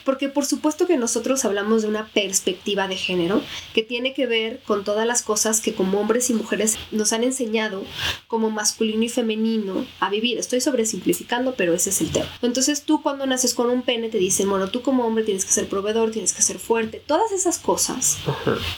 [0.05, 3.41] porque por supuesto que nosotros hablamos de una perspectiva de género
[3.73, 7.22] que tiene que ver con todas las cosas que como hombres y mujeres nos han
[7.23, 7.83] enseñado
[8.27, 10.37] como masculino y femenino a vivir.
[10.37, 12.27] Estoy sobresimplificando, pero ese es el tema.
[12.41, 15.51] Entonces tú cuando naces con un pene te dicen, bueno, tú como hombre tienes que
[15.51, 17.01] ser proveedor, tienes que ser fuerte.
[17.05, 18.17] Todas esas cosas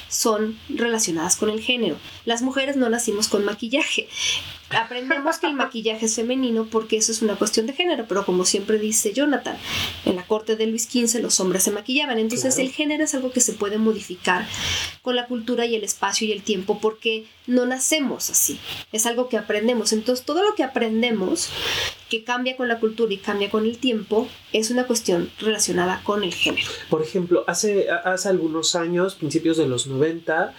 [0.10, 1.98] son relacionadas con el género.
[2.26, 4.08] Las mujeres no nacimos con maquillaje
[4.70, 8.46] aprendemos que el maquillaje es femenino porque eso es una cuestión de género, pero como
[8.46, 9.58] siempre dice Jonathan,
[10.06, 13.32] en la corte de Luis XV los hombres se maquillaban, entonces el género es algo
[13.32, 14.48] que se puede modificar
[15.02, 18.60] con la cultura y el espacio y el tiempo porque no nacemos así,
[18.92, 21.50] es algo que aprendemos, entonces todo lo que aprendemos
[22.10, 26.24] que cambia con la cultura y cambia con el tiempo es una cuestión relacionada con
[26.24, 26.68] el género.
[26.90, 30.54] Por ejemplo, hace, hace algunos años, principios de los 90,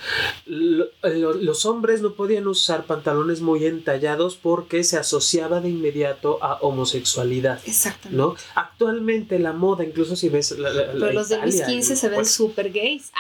[0.47, 7.61] los hombres no podían usar pantalones muy entallados porque se asociaba de inmediato a homosexualidad.
[7.65, 8.17] Exactamente.
[8.17, 8.35] ¿no?
[8.55, 10.51] Actualmente la moda, incluso si ves...
[10.59, 13.13] La, Pero los de Luis XV se ven súper gays.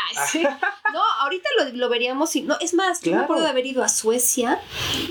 [0.92, 2.42] no, ahorita lo, veríamos y...
[2.42, 4.60] No, es más, yo me acuerdo de haber ido a Suecia,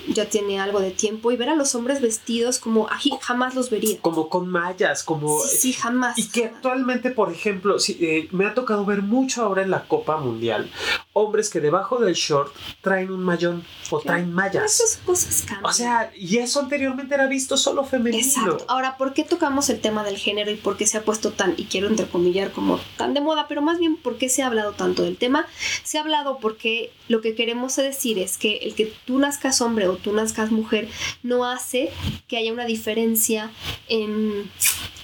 [0.10, 2.88] ya tiene algo de tiempo, y ver a los hombres vestidos como
[3.22, 4.00] jamás los vería.
[4.02, 5.40] Como con mallas, como...
[5.40, 6.18] Sí, jamás.
[6.18, 10.18] Y que actualmente, por ejemplo, eh, me ha tocado ver mucho ahora en la Copa
[10.18, 10.70] Mundial,
[11.14, 14.80] hombres que debajo del short traen un mayón o traen mallas.
[14.80, 15.66] Esas cosas cambian.
[15.66, 18.24] O sea, y eso anteriormente era visto solo femenino.
[18.24, 18.66] Exacto.
[18.68, 21.54] Ahora, ¿por qué tocamos el tema del género y por qué se ha puesto tan,
[21.58, 24.74] y quiero entrecomillar, como tan de moda, pero más bien por qué se ha hablado
[24.74, 25.48] tanto del tema?
[25.84, 29.88] Se ha hablado porque lo que queremos decir es que el que tú nazcas hombre
[29.88, 30.90] o tú nazcas mujer
[31.24, 31.92] no hace
[32.28, 33.52] que haya una diferencia diferencia
[33.88, 34.50] en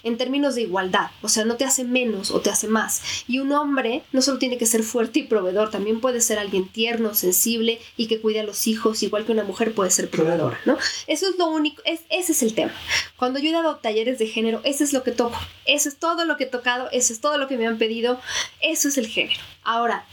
[0.04, 3.01] en términos de igualdad, o sea, no te hace menos o te hace más.
[3.27, 6.67] Y un hombre no solo tiene que ser fuerte y proveedor, también puede ser alguien
[6.67, 10.60] tierno, sensible y que cuide a los hijos, igual que una mujer puede ser proveedora,
[10.65, 10.77] ¿no?
[11.08, 12.73] Eso es lo único, es, ese es el tema.
[13.17, 16.25] Cuando yo he dado talleres de género, eso es lo que toco, eso es todo
[16.25, 18.19] lo que he tocado, eso es todo lo que me han pedido,
[18.62, 19.41] eso es el género.
[19.63, 20.06] Ahora,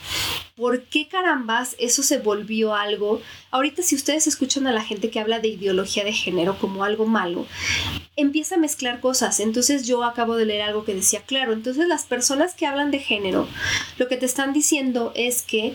[0.57, 3.23] ¿por qué carambas eso se volvió algo?
[3.51, 7.07] Ahorita si ustedes escuchan a la gente que habla de ideología de género como algo
[7.07, 7.47] malo,
[8.17, 9.41] empieza a mezclar cosas.
[9.41, 12.99] Entonces yo acabo de leer algo que decía, claro, entonces las personas que hablan de
[12.99, 13.49] género,
[13.97, 15.75] lo que te están diciendo es que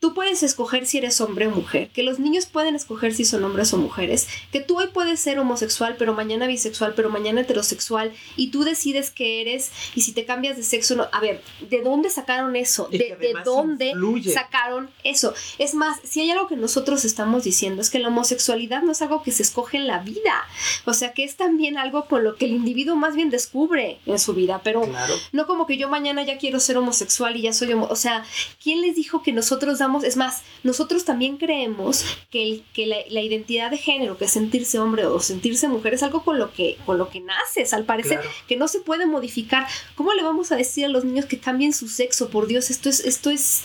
[0.00, 3.42] Tú puedes escoger si eres hombre o mujer, que los niños pueden escoger si son
[3.44, 8.12] hombres o mujeres, que tú hoy puedes ser homosexual, pero mañana bisexual, pero mañana heterosexual,
[8.36, 11.08] y tú decides que eres, y si te cambias de sexo, no.
[11.12, 12.88] A ver, ¿de dónde sacaron eso?
[12.90, 13.92] ¿De, ¿De, dónde
[14.32, 15.34] sacaron eso?
[15.58, 19.02] Es más, si hay algo que nosotros estamos diciendo, es que la homosexualidad no es
[19.02, 20.44] algo que se escoge en la vida,
[20.84, 24.18] o sea, que es también algo con lo que el individuo más bien descubre en
[24.18, 24.88] su vida, pero
[25.32, 27.92] no como que yo mañana ya quiero ser homosexual y ya soy homosexual.
[27.92, 28.24] O sea,
[28.62, 33.70] ¿quién les dijo que nosotros damos es más, nosotros también creemos que, que la, identidad
[33.70, 36.98] de género, que es sentirse hombre o sentirse mujer, es algo con lo que, con
[36.98, 39.66] lo que naces, al parecer, que no se puede modificar.
[39.94, 42.30] ¿Cómo le vamos a decir a los niños que cambien su sexo?
[42.30, 43.62] Por Dios, esto es, esto es,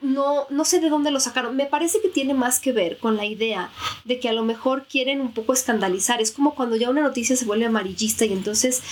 [0.00, 1.56] no, no sé de dónde lo sacaron.
[1.56, 3.70] Me parece que tiene más que ver con la idea
[4.04, 6.20] de que a lo mejor quieren un poco escandalizar.
[6.20, 8.82] Es como cuando ya una noticia se vuelve amarillista y entonces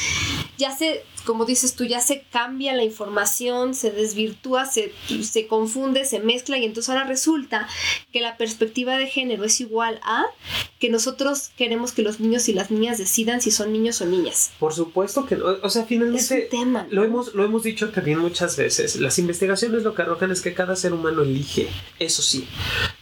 [0.58, 6.04] ya se, como dices tú, ya se cambia la información, se desvirtúa, se, se confunde,
[6.04, 7.68] se mezcla y entonces ahora resulta
[8.12, 10.26] que la perspectiva de género es igual a
[10.78, 14.52] que nosotros queremos que los niños y las niñas decidan si son niños o niñas.
[14.58, 15.46] Por supuesto que no.
[15.62, 18.96] O sea, finalmente Es un tema, lo hemos lo hemos dicho también muchas veces.
[18.96, 21.68] Las investigaciones lo que arrojan es que cada ser humano elige.
[21.98, 22.46] Eso sí,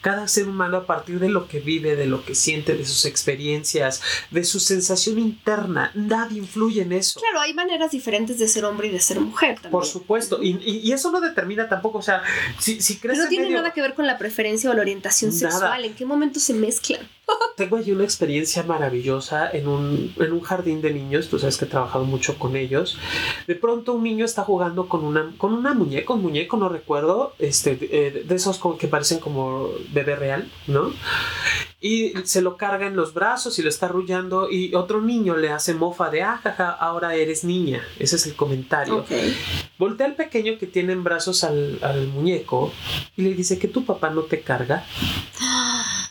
[0.03, 3.07] cada ser humano a partir de lo que vive, de lo que siente, de sus
[3.07, 7.19] experiencias, de su sensación interna, nadie influye en eso.
[7.21, 9.71] Claro, hay maneras diferentes de ser hombre y de ser mujer también.
[9.73, 12.23] Por supuesto, y, y- y eso no determina tampoco, o sea,
[12.59, 14.83] si, si crees no en tiene medio- nada que ver con la preferencia o la
[14.83, 15.51] orientación Nada.
[15.51, 15.85] sexual.
[15.85, 17.01] ¿En qué momento se mezclan?
[17.57, 21.67] Tengo allí una experiencia maravillosa en un, en un jardín de niños, tú sabes que
[21.67, 22.99] he trabajado mucho con ellos.
[23.47, 27.35] De pronto un niño está jugando con una, con una muñeca, un muñeco, no recuerdo,
[27.39, 30.93] este, eh, de esos como que parecen como bebé real, ¿no?
[31.85, 35.51] Y se lo carga en los brazos y lo está arrullando y otro niño le
[35.51, 37.83] hace mofa de, ah, jaja, ahora eres niña.
[37.99, 39.05] Ese es el comentario.
[39.79, 42.73] Voltea al pequeño que tiene en brazos al, al muñeco
[43.17, 44.87] y le dice que tu papá no te carga.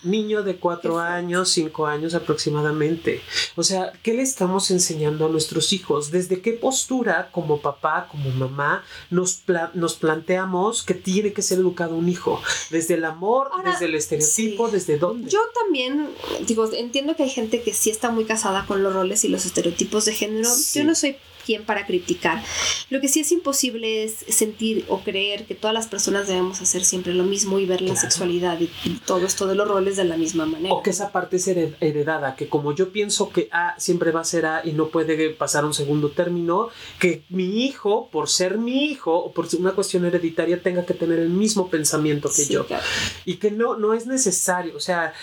[0.04, 3.22] Niño de cuatro años, cinco años aproximadamente.
[3.56, 6.10] O sea, ¿qué le estamos enseñando a nuestros hijos?
[6.10, 11.60] ¿Desde qué postura como papá, como mamá, nos, pla- nos planteamos que tiene que ser
[11.60, 12.41] educado un hijo?
[12.72, 14.72] ¿Desde el amor, Ahora, desde el estereotipo, sí.
[14.74, 15.30] desde dónde?
[15.30, 16.09] Yo también,
[16.47, 19.45] digo, entiendo que hay gente que sí está muy casada con los roles y los
[19.45, 20.49] estereotipos de género.
[20.49, 20.80] Sí.
[20.80, 22.44] Yo no soy quien para criticar.
[22.89, 26.84] Lo que sí es imposible es sentir o creer que todas las personas debemos hacer
[26.84, 28.02] siempre lo mismo y ver la Claro.
[28.02, 30.74] sexualidad y, y todo esto de los roles de la misma manera.
[30.74, 34.22] O que esa parte es hered- heredada, que como yo pienso que A siempre va
[34.22, 36.70] a ser A y no puede pasar un segundo término,
[37.00, 41.20] que mi hijo, por ser mi hijo, o por una cuestión hereditaria, tenga que tener
[41.20, 42.66] el mismo pensamiento que Sí, yo.
[42.66, 42.84] claro.
[43.26, 44.76] Y que no, no es necesario.
[44.76, 45.14] O sea,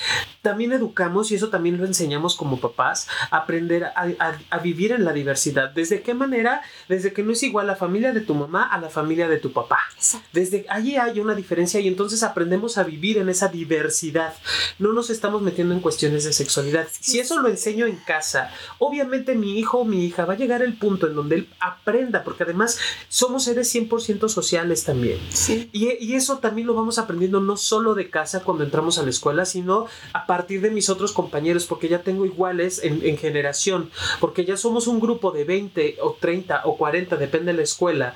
[0.43, 5.05] también educamos, y eso también lo enseñamos como papás, aprender a, a- a vivir en
[5.05, 5.71] la diversidad.
[5.71, 6.63] ¿Desde qué manera?
[6.89, 9.53] Desde que no es igual la familia de tu mamá a la familia de tu
[9.53, 9.79] papá.
[9.95, 10.27] Exacto.
[10.33, 14.33] Desde allí hay una diferencia y entonces aprendemos a vivir en esa diversidad.
[14.79, 16.89] No nos estamos metiendo en cuestiones de sexualidad.
[16.99, 20.63] Si eso lo enseño en casa, obviamente mi hijo o mi hija va a llegar
[20.63, 22.79] el punto en donde él aprenda, porque además
[23.11, 25.19] somos seres 100% sociales también.
[25.29, 25.69] Sí.
[25.73, 29.11] Y, y eso también lo vamos aprendiendo no solo de casa cuando entramos a la
[29.11, 33.91] escuela, sino a partir de mis otros compañeros, porque ya tengo iguales en, en generación,
[34.21, 38.15] porque ya somos un grupo de 20 o 30 o 40, depende de la escuela,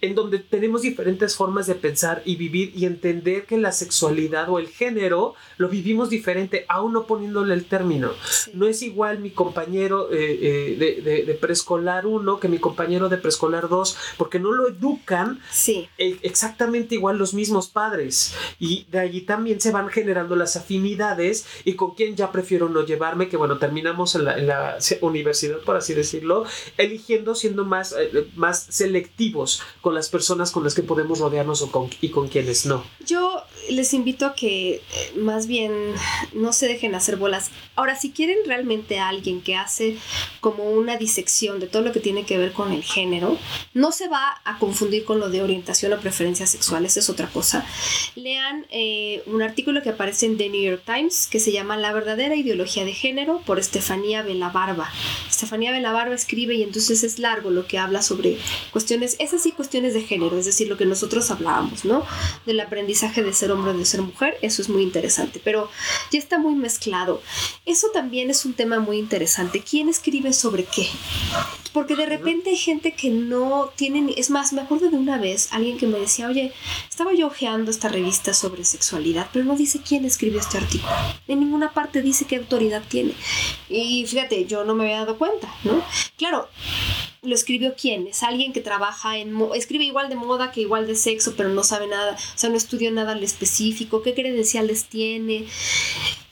[0.00, 4.58] en donde tenemos diferentes formas de pensar y vivir y entender que la sexualidad o
[4.58, 8.12] el género lo vivimos diferente, aún no poniéndole el término.
[8.30, 8.52] sí.
[8.54, 13.08] No es igual mi compañero eh, eh, de, de- de preescolar 1 que mi compañero
[13.08, 15.88] de preescolar 2, porque no lo educan Sí.
[15.98, 18.34] e- exactamente igual los mismos padres.
[18.60, 22.84] Y de allí también se van generando las afinidades y con quién ya prefiero no
[22.84, 26.44] llevarme, que bueno, terminamos en la, en la universidad, por así decirlo,
[26.76, 31.70] eligiendo siendo más, eh, más selectivos con las personas con las que podemos rodearnos o
[31.70, 32.84] con, y con quienes no.
[33.04, 34.82] Yo les invito a que eh,
[35.16, 35.72] más bien
[36.34, 37.50] no se dejen hacer bolas.
[37.76, 39.96] Ahora, si quieren realmente a alguien que hace
[40.40, 43.38] como una disección de todo lo que tiene que ver con el género,
[43.74, 47.64] no se va a confundir con lo de orientación o preferencias sexuales, es otra cosa.
[48.14, 51.92] Lean eh, un artículo que aparece en The New York Times que se llama La
[51.92, 54.90] verdadera ideología de género por Estefanía Belabarba.
[55.28, 58.38] Estefanía Belabarba escribe y entonces es largo lo que habla sobre
[58.72, 62.04] cuestiones, esas sí cuestiones de género, es decir, lo que nosotros hablábamos, ¿no?
[62.46, 65.70] Del aprendizaje de ser hombre o de ser mujer, eso es muy interesante, pero
[66.12, 67.22] ya está muy mezclado.
[67.66, 69.62] Eso también es un tema muy interesante.
[69.62, 70.88] ¿Quién escribe sobre qué?
[71.72, 75.18] Porque de repente hay gente que no tiene, ni- es más, me acuerdo de una
[75.18, 76.52] vez alguien que me decía, oye,
[76.88, 80.92] estaba yo ojeando esta revista sobre sexualidad, pero no dice quién escribió este artículo.
[81.28, 83.12] En ninguna parte dice qué autoridad tiene.
[83.68, 85.82] Y fíjate, yo no me había dado cuenta, ¿no?
[86.16, 86.48] Claro,
[87.28, 88.06] lo escribió quién?
[88.08, 89.36] Es alguien que trabaja en...
[89.54, 92.56] escribe igual de moda que igual de sexo, pero no sabe nada, o sea, no
[92.56, 95.46] estudió nada al específico, qué credenciales tiene.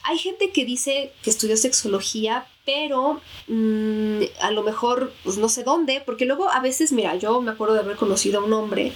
[0.05, 5.65] Hay gente que dice que estudió sexología, pero mm, a lo mejor, pues no sé
[5.65, 8.93] dónde, porque luego a veces, mira, yo me acuerdo de haber conocido a un hombre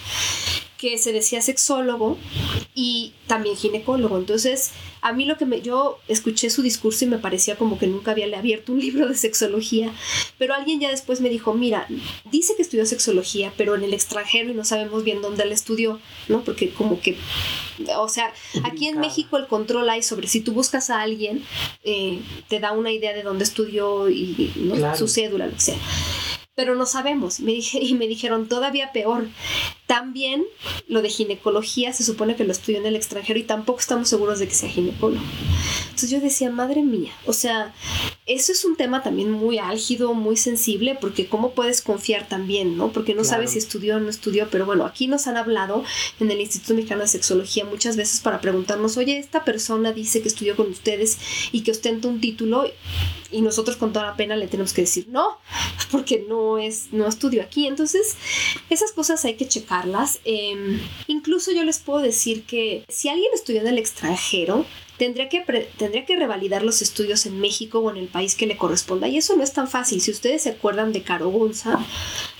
[0.81, 2.16] que se decía sexólogo
[2.74, 4.16] y también ginecólogo.
[4.16, 4.70] Entonces,
[5.03, 8.12] a mí lo que me, yo escuché su discurso y me parecía como que nunca
[8.12, 9.93] había abierto un libro de sexología,
[10.39, 11.87] pero alguien ya después me dijo, mira,
[12.31, 16.01] dice que estudió sexología, pero en el extranjero y no sabemos bien dónde la estudió,
[16.28, 16.43] ¿no?
[16.45, 17.18] Porque como que,
[17.99, 18.33] o sea,
[18.64, 19.01] aquí en.
[19.01, 21.43] México el control hay sobre si tú buscas a alguien,
[21.85, 24.74] eh, te da una idea de dónde estudió y ¿no?
[24.74, 24.97] Claro.
[24.97, 25.78] su cédula, lo que sea
[26.61, 27.41] pero no sabemos.
[27.41, 29.28] Me dije, y me dijeron todavía peor.
[29.91, 30.45] También
[30.86, 34.38] lo de ginecología se supone que lo estudió en el extranjero y tampoco estamos seguros
[34.38, 35.24] de que sea ginecólogo.
[35.86, 37.74] Entonces yo decía, madre mía, o sea,
[38.24, 42.93] eso es un tema también muy álgido, muy sensible, porque cómo puedes confiar también, ¿no?
[42.93, 45.82] Porque no sabes si estudió o no estudió, pero bueno, aquí nos han hablado
[46.20, 50.28] en el Instituto Mexicano de Sexología muchas veces para preguntarnos, oye, esta persona dice que
[50.28, 51.18] estudió con ustedes
[51.51, 52.64] y que ostenta un título
[53.32, 55.38] y nosotros con toda la pena le tenemos que decir no,
[55.91, 57.66] porque no es, no estudio aquí.
[57.66, 58.16] Entonces,
[58.70, 59.49] esas cosas hay que
[60.24, 64.66] Em, incluso yo les puedo decir que si alguien estudió en el extranjero,
[65.01, 65.41] tendría que,
[65.79, 69.09] tendría que revalidar los estudios en México o en el país que le corresponda.
[69.09, 70.03] Y eso no es tan fácil.
[70.03, 71.83] Si ustedes se acuerdan de Caro Gunza,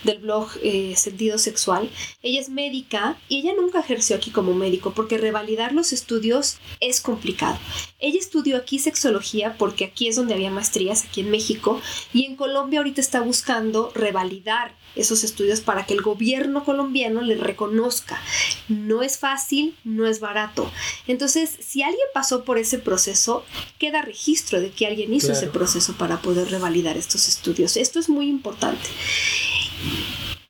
[0.03, 1.89] del blog eh, Sentido Sexual,
[2.21, 7.01] ella es médica y ella nunca ejerció aquí como médico porque revalidar los estudios es
[7.01, 7.57] complicado.
[7.97, 11.81] Ella estudió aquí sexología porque aquí es donde había maestrías, aquí en México,
[12.13, 17.35] y en Colombia ahorita está buscando revalidar esos estudios para que el gobierno colombiano le
[17.35, 18.19] reconozca.
[18.67, 20.69] No es fácil, no es barato.
[21.07, 23.45] Entonces, si alguien pasó por ese proceso,
[23.79, 27.77] queda registro de que alguien hizo ese proceso para poder revalidar estos estudios.
[27.77, 28.87] Esto es muy importante.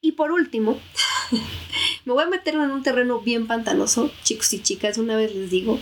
[0.02, 0.80] Y por último,
[2.06, 5.52] me voy a meter en un terreno bien pantanoso, chicos y chicas, una vez les
[5.52, 5.80] digo,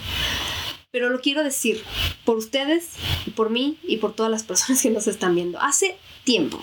[0.91, 1.83] pero lo quiero decir
[2.25, 2.89] por ustedes
[3.35, 5.59] por mí y por todas las personas que nos están viendo.
[5.59, 6.59] Hace tiempo,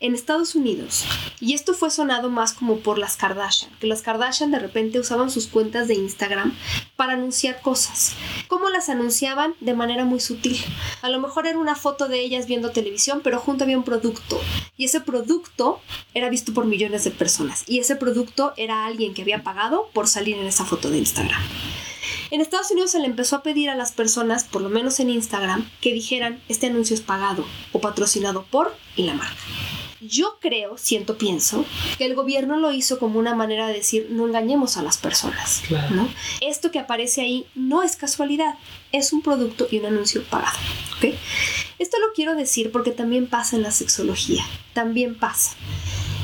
[0.00, 1.04] en Estados Unidos.
[1.40, 5.30] Y esto fue sonado más como por las Kardashian, que las Kardashian de repente usaban
[5.30, 6.54] sus cuentas de Instagram
[6.96, 8.12] para anunciar cosas.
[8.48, 9.54] ¿Cómo las anunciaban?
[9.60, 10.58] De manera muy sutil.
[11.02, 14.40] A lo mejor era una foto de ellas viendo televisión, pero junto había un producto.
[14.76, 15.80] Y ese producto
[16.14, 17.64] era visto por millones de personas.
[17.66, 21.42] Y ese producto era alguien que había pagado por salir en esa foto de Instagram.
[22.30, 25.10] En Estados Unidos se le empezó a pedir a las personas, por lo menos en
[25.10, 29.36] Instagram, que dijeran este anuncio es pagado o patrocinado por y la marca.
[30.00, 31.64] Yo creo, siento, pienso,
[31.98, 35.62] que el gobierno lo hizo como una manera de decir no engañemos a las personas.
[35.90, 36.08] ¿no?
[36.40, 38.54] Esto que aparece ahí no es casualidad,
[38.92, 40.58] es un producto y un anuncio pagado.
[41.78, 45.52] Esto lo quiero decir porque también pasa en la sexología, también pasa.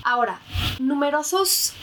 [0.04, 0.40] Ahora,
[0.78, 1.74] numerosos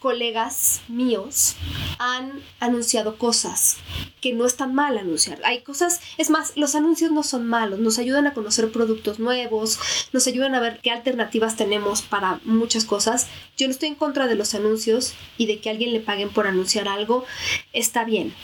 [0.00, 1.54] colegas míos
[1.98, 3.76] han anunciado cosas
[4.20, 5.40] que no están mal anunciar.
[5.44, 9.78] Hay cosas, es más, los anuncios no son malos, nos ayudan a conocer productos nuevos,
[10.12, 13.28] nos ayudan a ver qué alternativas tenemos para muchas cosas.
[13.56, 16.46] Yo no estoy en contra de los anuncios y de que alguien le paguen por
[16.46, 17.24] anunciar algo,
[17.72, 18.34] está bien.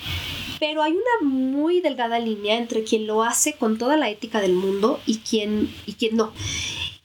[0.60, 4.52] Pero hay una muy delgada línea entre quien lo hace con toda la ética del
[4.52, 6.32] mundo y quien, y quien no.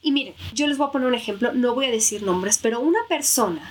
[0.02, 2.80] Y miren, yo les voy a poner un ejemplo, no voy a decir nombres, pero
[2.80, 3.62] una persona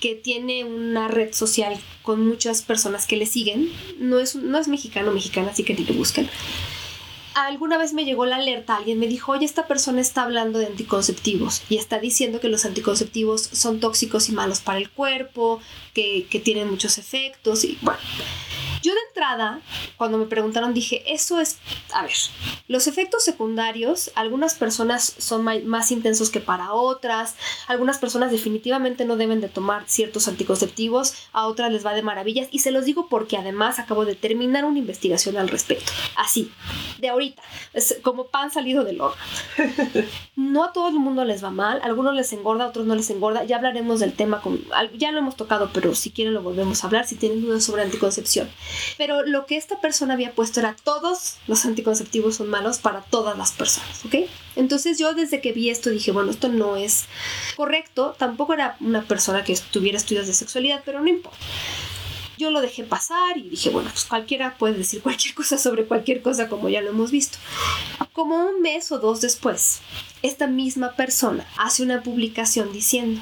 [0.00, 3.72] que tiene una red social con muchas personas que le siguen.
[3.98, 6.28] No es, no es mexicano mexicana, así que ni lo busquen.
[7.34, 10.66] Alguna vez me llegó la alerta, alguien me dijo, oye, esta persona está hablando de
[10.66, 15.60] anticonceptivos y está diciendo que los anticonceptivos son tóxicos y malos para el cuerpo,
[15.94, 17.98] que, que tienen muchos efectos y bueno.
[18.84, 19.62] Yo de entrada,
[19.96, 21.56] cuando me preguntaron, dije, eso es,
[21.94, 22.12] a ver,
[22.68, 27.34] los efectos secundarios, algunas personas son más intensos que para otras,
[27.66, 32.48] algunas personas definitivamente no deben de tomar ciertos anticonceptivos, a otras les va de maravillas,
[32.50, 36.52] y se los digo porque además acabo de terminar una investigación al respecto, así,
[36.98, 39.16] de ahorita, es como pan salido del horno.
[40.36, 42.94] No a todo el mundo les va mal, a algunos les engorda, a otros no
[42.94, 44.60] les engorda, ya hablaremos del tema, con,
[44.96, 47.82] ya lo hemos tocado, pero si quieren lo volvemos a hablar, si tienen dudas sobre
[47.82, 48.48] anticoncepción.
[48.96, 53.36] Pero lo que esta persona había puesto era todos los anticonceptivos son malos para todas
[53.36, 54.28] las personas, ¿ok?
[54.56, 57.04] Entonces yo desde que vi esto dije, bueno, esto no es
[57.56, 61.38] correcto, tampoco era una persona que tuviera estudios de sexualidad, pero no importa.
[62.36, 66.20] Yo lo dejé pasar y dije, bueno, pues cualquiera puede decir cualquier cosa sobre cualquier
[66.20, 67.38] cosa como ya lo hemos visto.
[68.12, 69.80] Como un mes o dos después,
[70.22, 73.20] esta misma persona hace una publicación diciendo,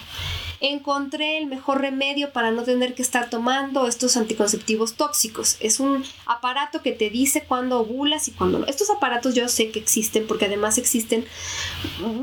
[0.63, 5.57] encontré el mejor remedio para no tener que estar tomando estos anticonceptivos tóxicos.
[5.59, 8.67] Es un aparato que te dice cuándo ovulas y cuándo no.
[8.67, 11.27] Estos aparatos yo sé que existen porque además existen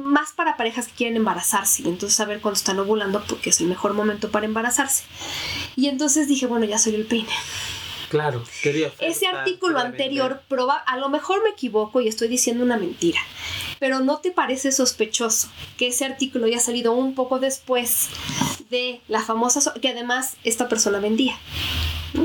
[0.04, 3.68] más para parejas que quieren embarazarse y entonces saber cuándo están ovulando porque es el
[3.68, 5.04] mejor momento para embarazarse.
[5.76, 7.30] Y entonces dije, bueno, ya soy el peine.
[8.10, 12.76] Claro, quería Ese artículo anterior, proba a lo mejor me equivoco y estoy diciendo una
[12.76, 13.20] mentira,
[13.80, 18.10] pero ¿no te parece sospechoso que ese artículo haya salido un poco después
[18.70, 21.38] de la famosa, que además esta persona vendía?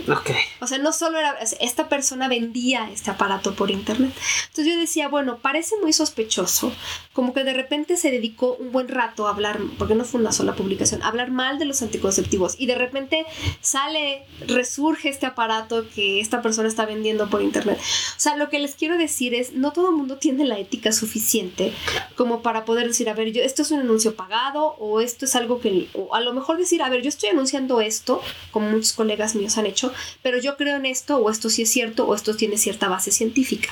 [0.09, 0.31] Ok.
[0.61, 4.13] O sea, no solo era, esta persona vendía este aparato por internet.
[4.49, 6.73] Entonces yo decía, bueno, parece muy sospechoso,
[7.13, 10.33] como que de repente se dedicó un buen rato a hablar, porque no fue una
[10.33, 13.27] sola publicación, a hablar mal de los anticonceptivos y de repente
[13.61, 17.79] sale, resurge este aparato que esta persona está vendiendo por internet.
[17.79, 20.93] O sea, lo que les quiero decir es, no todo el mundo tiene la ética
[20.93, 21.73] suficiente
[22.17, 25.37] como para poder decir, a ver, yo, esto es un anuncio pagado o esto es
[25.37, 28.93] algo que, o a lo mejor decir, a ver, yo estoy anunciando esto, como muchos
[28.93, 29.74] colegas míos han hecho,
[30.23, 33.11] pero yo creo en esto o esto sí es cierto o esto tiene cierta base
[33.11, 33.71] científica.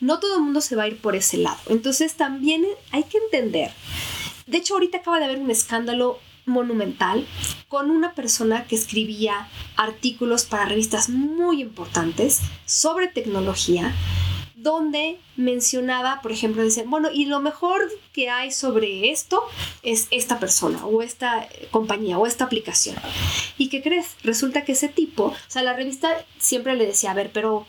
[0.00, 1.58] No todo el mundo se va a ir por ese lado.
[1.68, 3.72] Entonces también hay que entender.
[4.46, 7.26] De hecho, ahorita acaba de haber un escándalo monumental
[7.68, 13.94] con una persona que escribía artículos para revistas muy importantes sobre tecnología
[14.62, 19.42] donde mencionaba, por ejemplo, decían, bueno, y lo mejor que hay sobre esto
[19.82, 22.96] es esta persona o esta compañía o esta aplicación.
[23.56, 24.16] ¿Y qué crees?
[24.22, 27.66] Resulta que ese tipo, o sea, la revista siempre le decía, a ver, pero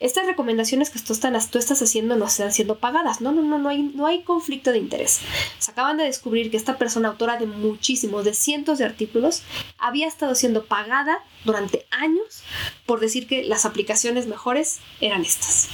[0.00, 3.22] estas recomendaciones que tú, estás, tú estás haciendo no están siendo pagadas.
[3.22, 5.20] No, no, no, no hay, no hay conflicto de interés.
[5.58, 9.42] Se acaban de descubrir que esta persona, autora de muchísimos, de cientos de artículos,
[9.78, 12.42] había estado siendo pagada durante años
[12.84, 15.70] por decir que las aplicaciones mejores eran estas.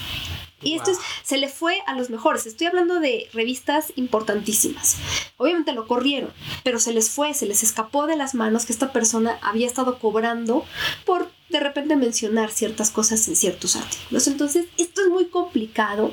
[0.63, 0.93] Y esto
[1.23, 2.47] se le fue a los mejores.
[2.47, 4.97] Estoy hablando de revistas importantísimas.
[5.37, 6.33] Obviamente lo corrieron,
[6.65, 9.99] pero se les fue, se les escapó de las manos que esta persona había estado
[9.99, 10.65] cobrando
[11.05, 14.27] por de repente mencionar ciertas cosas en ciertos artículos.
[14.27, 16.13] Entonces, esto es muy complicado.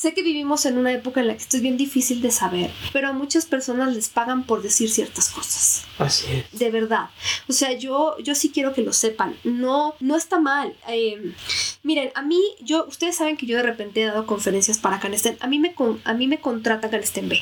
[0.00, 2.70] Sé que vivimos en una época en la que esto es bien difícil de saber,
[2.90, 5.84] pero a muchas personas les pagan por decir ciertas cosas.
[5.98, 6.58] Así es.
[6.58, 7.10] De verdad.
[7.48, 9.36] O sea, yo, yo sí quiero que lo sepan.
[9.44, 10.74] No, no está mal.
[10.88, 11.34] Eh,
[11.82, 15.36] miren, a mí, yo, ustedes saben que yo de repente he dado conferencias para Canestén.
[15.40, 15.74] A mí me,
[16.04, 17.38] a mí me contrata Canestén B.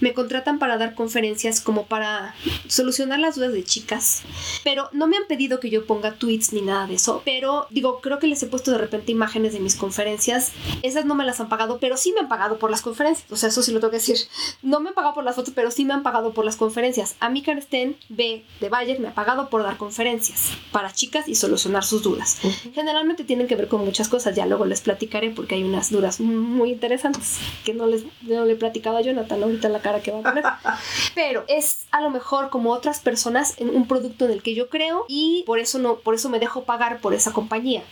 [0.00, 2.34] Me contratan para dar conferencias como para
[2.68, 4.20] solucionar las dudas de chicas.
[4.64, 7.22] Pero no me han pedido que yo ponga tweets ni nada de eso.
[7.24, 10.52] Pero digo, creo que les he puesto de repente imágenes de mis conferencias.
[10.82, 13.30] Esas no me las han pagado, pero sí me han pagado por las conferencias.
[13.30, 14.16] O sea, eso sí lo tengo que decir.
[14.62, 17.16] No me han pagado por las fotos, pero sí me han pagado por las conferencias.
[17.20, 21.34] A mí Canestén B de Bayer me ha pagado por dar conferencias para chicas y
[21.34, 22.38] solucionar sus dudas.
[22.74, 24.34] Generalmente tienen que ver con muchas cosas.
[24.34, 28.52] Ya luego les platicaré porque hay unas dudas muy interesantes que no les no le
[28.52, 30.44] he platicado a Jonathan ahorita la cara que va a poner.
[31.14, 34.68] Pero es a lo mejor como otras personas en un producto en el que yo
[34.68, 37.82] creo y por eso no por eso me dejo pagar por esa compañía.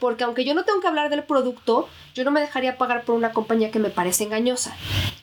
[0.00, 3.14] Porque aunque yo no tengo que hablar del producto, yo no me dejaría pagar por
[3.14, 4.76] una compañía que me parece engañosa.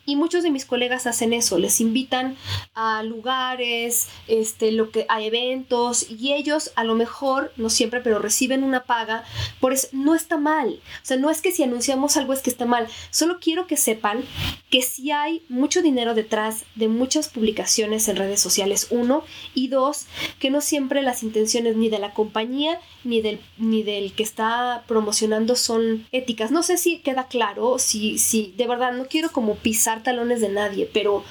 [0.05, 2.35] Y muchos de mis colegas hacen eso, les invitan
[2.73, 8.17] a lugares, este, lo que, a eventos, y ellos a lo mejor, no siempre, pero
[8.17, 9.23] reciben una paga.
[9.59, 10.79] Por eso no está mal.
[11.03, 12.87] O sea, no es que si anunciamos algo es que está mal.
[13.11, 14.23] Solo quiero que sepan
[14.69, 19.23] que si hay mucho dinero detrás de muchas publicaciones en redes sociales, uno,
[19.53, 20.07] y dos,
[20.39, 22.68] que no siempre las intenciones ni de la compañía
[23.03, 26.51] ni del, ni del que está promocionando son éticas.
[26.51, 30.49] No sé si queda claro, si, si de verdad no quiero como pisar talones de
[30.49, 31.23] nadie, pero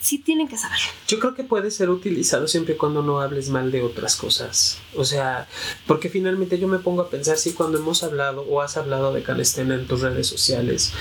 [0.00, 0.86] sí tienen que saberlo.
[1.08, 4.78] Yo creo que puede ser utilizado siempre y cuando no hables mal de otras cosas.
[4.94, 5.48] O sea,
[5.86, 9.22] porque finalmente yo me pongo a pensar si cuando hemos hablado o has hablado de
[9.22, 10.92] Calestena en tus redes sociales,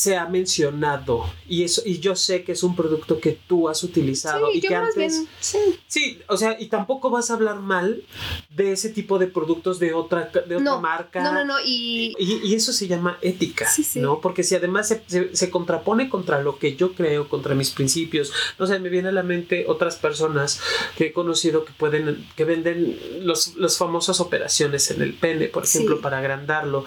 [0.00, 3.84] se ha mencionado y eso y yo sé que es un producto que tú has
[3.84, 5.58] utilizado y que antes sí.
[5.88, 6.18] sí.
[6.26, 8.02] o sea y tampoco vas a hablar mal
[8.48, 11.22] de ese tipo de productos de otra de otra marca.
[11.22, 12.14] no no no y...
[12.18, 16.76] y, eso se llama ética no porque si además se, se, contrapone contra lo que
[16.76, 20.62] yo creo contra mis principios no sé me viene a la mente otras personas
[20.96, 25.64] que he conocido que pueden que venden los las famosas operaciones en el pene por
[25.64, 26.86] ejemplo para agrandarlo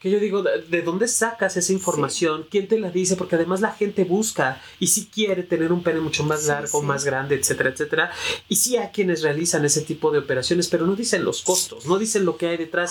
[0.00, 3.72] que yo digo de dónde sacas esa información quién te la dice, porque además la
[3.72, 8.12] gente busca y si quiere tener un pene mucho más largo, más grande, etcétera, etcétera.
[8.48, 11.98] Y sí hay quienes realizan ese tipo de operaciones, pero no dicen los costos, no
[11.98, 12.90] dicen lo que hay detrás.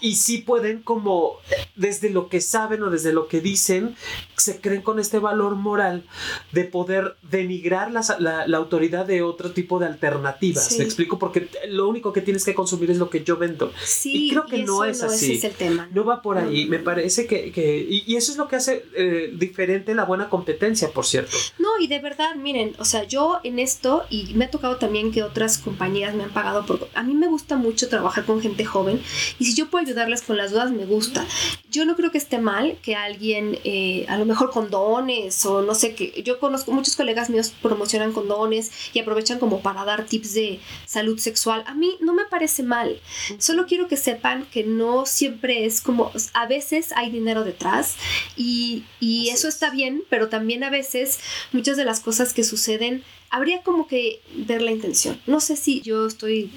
[0.00, 1.38] Y, y, sí pueden como
[1.74, 3.96] desde lo que saben o desde lo que dicen,
[4.36, 6.04] se creen con este valor moral
[6.52, 8.02] de poder denigrar la,
[8.46, 10.76] la, autoridad de otro tipo de alternativas.
[10.78, 13.72] Me explico, porque lo único que tienes que consumir es lo que yo vendo.
[13.84, 15.40] Sí, y creo que no es así.
[15.42, 15.88] el tema.
[15.92, 16.66] No va por ahí.
[16.66, 20.28] Me parece que, que y, y, eso es lo que hace eh, diferente la buena
[20.28, 21.36] competencia, por cierto.
[21.58, 25.12] No, y de verdad, miren, o sea, yo en esto, y me ha tocado también
[25.12, 26.88] que otras compañías me han pagado por...
[26.94, 29.00] A mí me gusta mucho trabajar con gente joven,
[29.38, 31.26] y si yo puedo ayudarles con las dudas, me gusta.
[31.70, 35.74] Yo no creo que esté mal que alguien, eh, a lo mejor condones, o no
[35.74, 40.34] sé qué, yo conozco muchos colegas míos promocionan condones y aprovechan como para dar tips
[40.34, 41.64] de salud sexual.
[41.66, 43.00] A mí no me parece mal,
[43.38, 47.96] solo quiero que sepan que no siempre es como, a veces hay dinero detrás,
[48.36, 51.18] y Y, y eso está bien, pero también a veces
[51.50, 53.02] muchas de las cosas que suceden
[53.34, 55.20] habría como que ver la intención.
[55.26, 56.52] No sé si yo estoy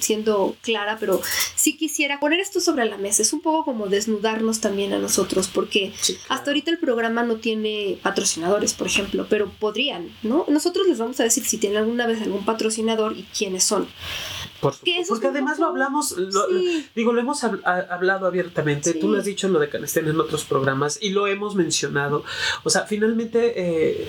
[0.00, 1.20] siendo clara, pero
[1.56, 3.20] sí quisiera poner esto sobre la mesa.
[3.20, 5.92] Es un poco como desnudarnos también a nosotros, porque
[6.30, 10.46] hasta ahorita el programa no tiene patrocinadores, por ejemplo, pero podrían, ¿no?
[10.48, 13.86] Nosotros les vamos a decir si tienen alguna vez algún patrocinador y quiénes son.
[14.62, 16.14] Porque además lo hablamos,
[16.94, 20.44] digo, lo hemos hablado abiertamente, tú lo has dicho en lo de Canestén en otros
[20.44, 22.24] programas y lo hemos mencionado.
[22.62, 24.08] O sea, finalmente, eh,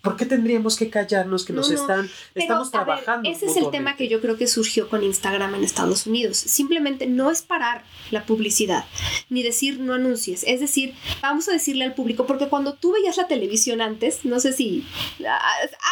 [0.00, 3.30] ¿por qué tendríamos que callarnos que nos están, estamos trabajando?
[3.30, 6.36] ese es el tema que yo creo que surgió con Instagram en Estados Unidos.
[6.36, 8.84] Simplemente no es parar la publicidad,
[9.30, 10.42] ni decir no anuncies.
[10.48, 14.40] Es decir, vamos a decirle al público, porque cuando tú veías la televisión antes, no
[14.40, 14.84] sé si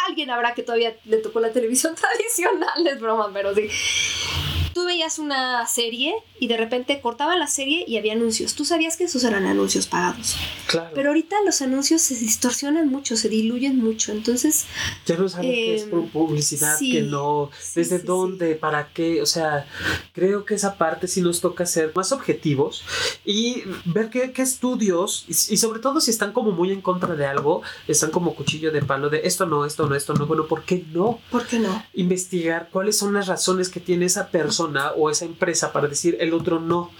[0.07, 3.69] alguien habrá que todavía le tocó la televisión tradicional, es broma, pero sí
[4.01, 8.55] you tú veías una serie y de repente cortaban la serie y había anuncios.
[8.55, 10.35] Tú sabías que esos eran anuncios pagados.
[10.67, 10.91] Claro.
[10.93, 14.11] Pero ahorita los anuncios se distorsionan mucho, se diluyen mucho.
[14.11, 14.65] Entonces.
[15.05, 19.21] Ya no sabes qué es em, publicidad, que no, desde dónde, para qué.
[19.21, 19.67] O sea,
[20.13, 22.83] creo que esa parte sí nos toca ser más objetivos
[23.25, 27.15] y ver qué, qué estudios, y, y, sobre todo si están como muy en contra
[27.15, 30.25] de algo, están como cuchillo de palo de esto no, esto no, esto no.
[30.25, 31.19] Bueno, ¿por qué no?
[31.29, 31.83] ¿Por qué no?
[31.93, 34.60] Investigar cuáles son las razones que tiene esa persona
[34.95, 36.91] o esa empresa para decir el otro no.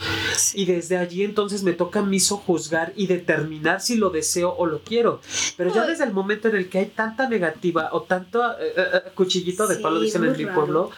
[0.54, 4.66] Y desde allí entonces me toca a mí juzgar y determinar si lo deseo o
[4.66, 5.22] lo quiero.
[5.58, 8.86] Pero ya desde el momento en el que hay tanta negativa o tanto eh, eh,
[8.94, 10.92] eh, cuchillito de palo, dicen en mi pueblo,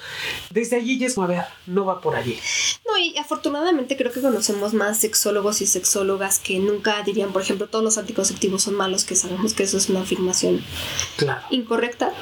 [0.50, 2.38] desde allí ya es como, a ver, no va por allí.
[3.04, 7.84] Y afortunadamente creo que conocemos más sexólogos y sexólogas que nunca dirían, por ejemplo, todos
[7.84, 10.64] los anticonceptivos son malos, que sabemos que eso es una afirmación
[11.50, 12.14] incorrecta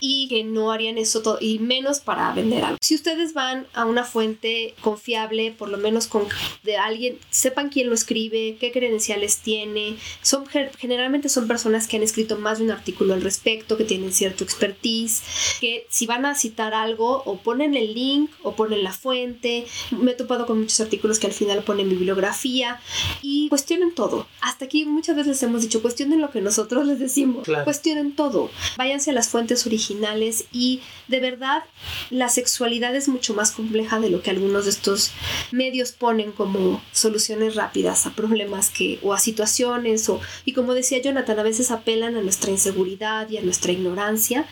[0.00, 2.78] y que no harían eso todo, y menos para vender algo.
[2.82, 6.26] Si ustedes van a una fuente confiable, por lo menos con
[6.62, 9.96] de alguien, sepan quién lo escribe, qué credenciales tiene.
[10.20, 10.44] Son
[10.78, 14.44] generalmente son personas que han escrito más de un artículo al respecto, que tienen cierto
[14.44, 15.22] expertise,
[15.60, 19.66] que si van a citar algo o ponen el link o ponen la fuente.
[19.90, 22.80] Me topado con muchos artículos que al final ponen bibliografía
[23.22, 24.26] y cuestionen todo.
[24.42, 27.48] Hasta aquí muchas veces les hemos dicho, cuestionen lo que nosotros les decimos.
[27.64, 28.50] Cuestionen todo.
[28.76, 31.62] Váyanse a las fuentes originales y de verdad
[32.10, 35.10] la sexualidad es mucho más compleja compleja de lo que algunos de estos
[35.52, 41.02] medios ponen como soluciones rápidas a problemas que o a situaciones o y como decía
[41.02, 44.46] Jonathan a veces apelan a nuestra inseguridad y a nuestra ignorancia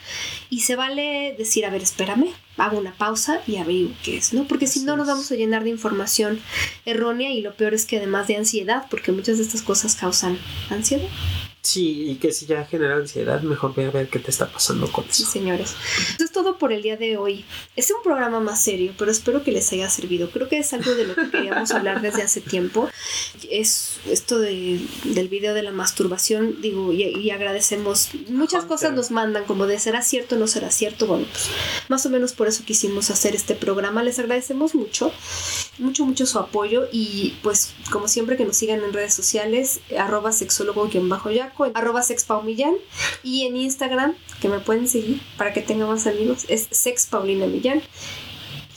[0.50, 4.44] y se vale decir a ver espérame hago una pausa y averiguo qué es, ¿no?
[4.44, 6.40] Porque si no nos vamos a llenar de información
[6.84, 10.38] errónea y lo peor es que además de ansiedad, porque muchas de estas cosas causan
[10.70, 11.08] ansiedad.
[11.66, 14.86] Sí, y que si ya genera ansiedad, mejor ve a ver qué te está pasando
[14.92, 15.14] con eso.
[15.14, 15.74] Sí, señores.
[16.14, 17.44] Eso es todo por el día de hoy.
[17.74, 20.30] Es un programa más serio, pero espero que les haya servido.
[20.30, 22.88] Creo que es algo de lo que queríamos hablar desde hace tiempo.
[23.50, 28.10] Es esto de, del video de la masturbación, digo, y, agradecemos.
[28.28, 31.08] Muchas cosas nos mandan, como de será cierto no será cierto.
[31.08, 31.48] Bueno, pues
[31.88, 34.04] más o menos por eso quisimos hacer este programa.
[34.04, 35.10] Les agradecemos mucho,
[35.78, 40.30] mucho, mucho su apoyo y pues como siempre que nos sigan en redes sociales, arroba
[41.74, 42.74] arroba sexpaumillán
[43.22, 47.82] y en Instagram, que me pueden seguir para que tengan más amigos, es sexpaulinamillán.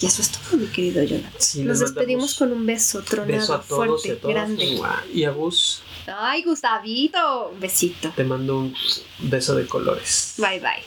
[0.01, 1.67] Y eso es todo, mi querido Jonathan.
[1.67, 4.79] Nos despedimos con un beso tronado, fuerte, grande.
[5.13, 5.81] Y a Gus.
[6.07, 8.11] Ay, Gustavito, un besito.
[8.15, 8.73] Te mando un
[9.19, 10.35] beso de colores.
[10.37, 10.83] Bye, bye.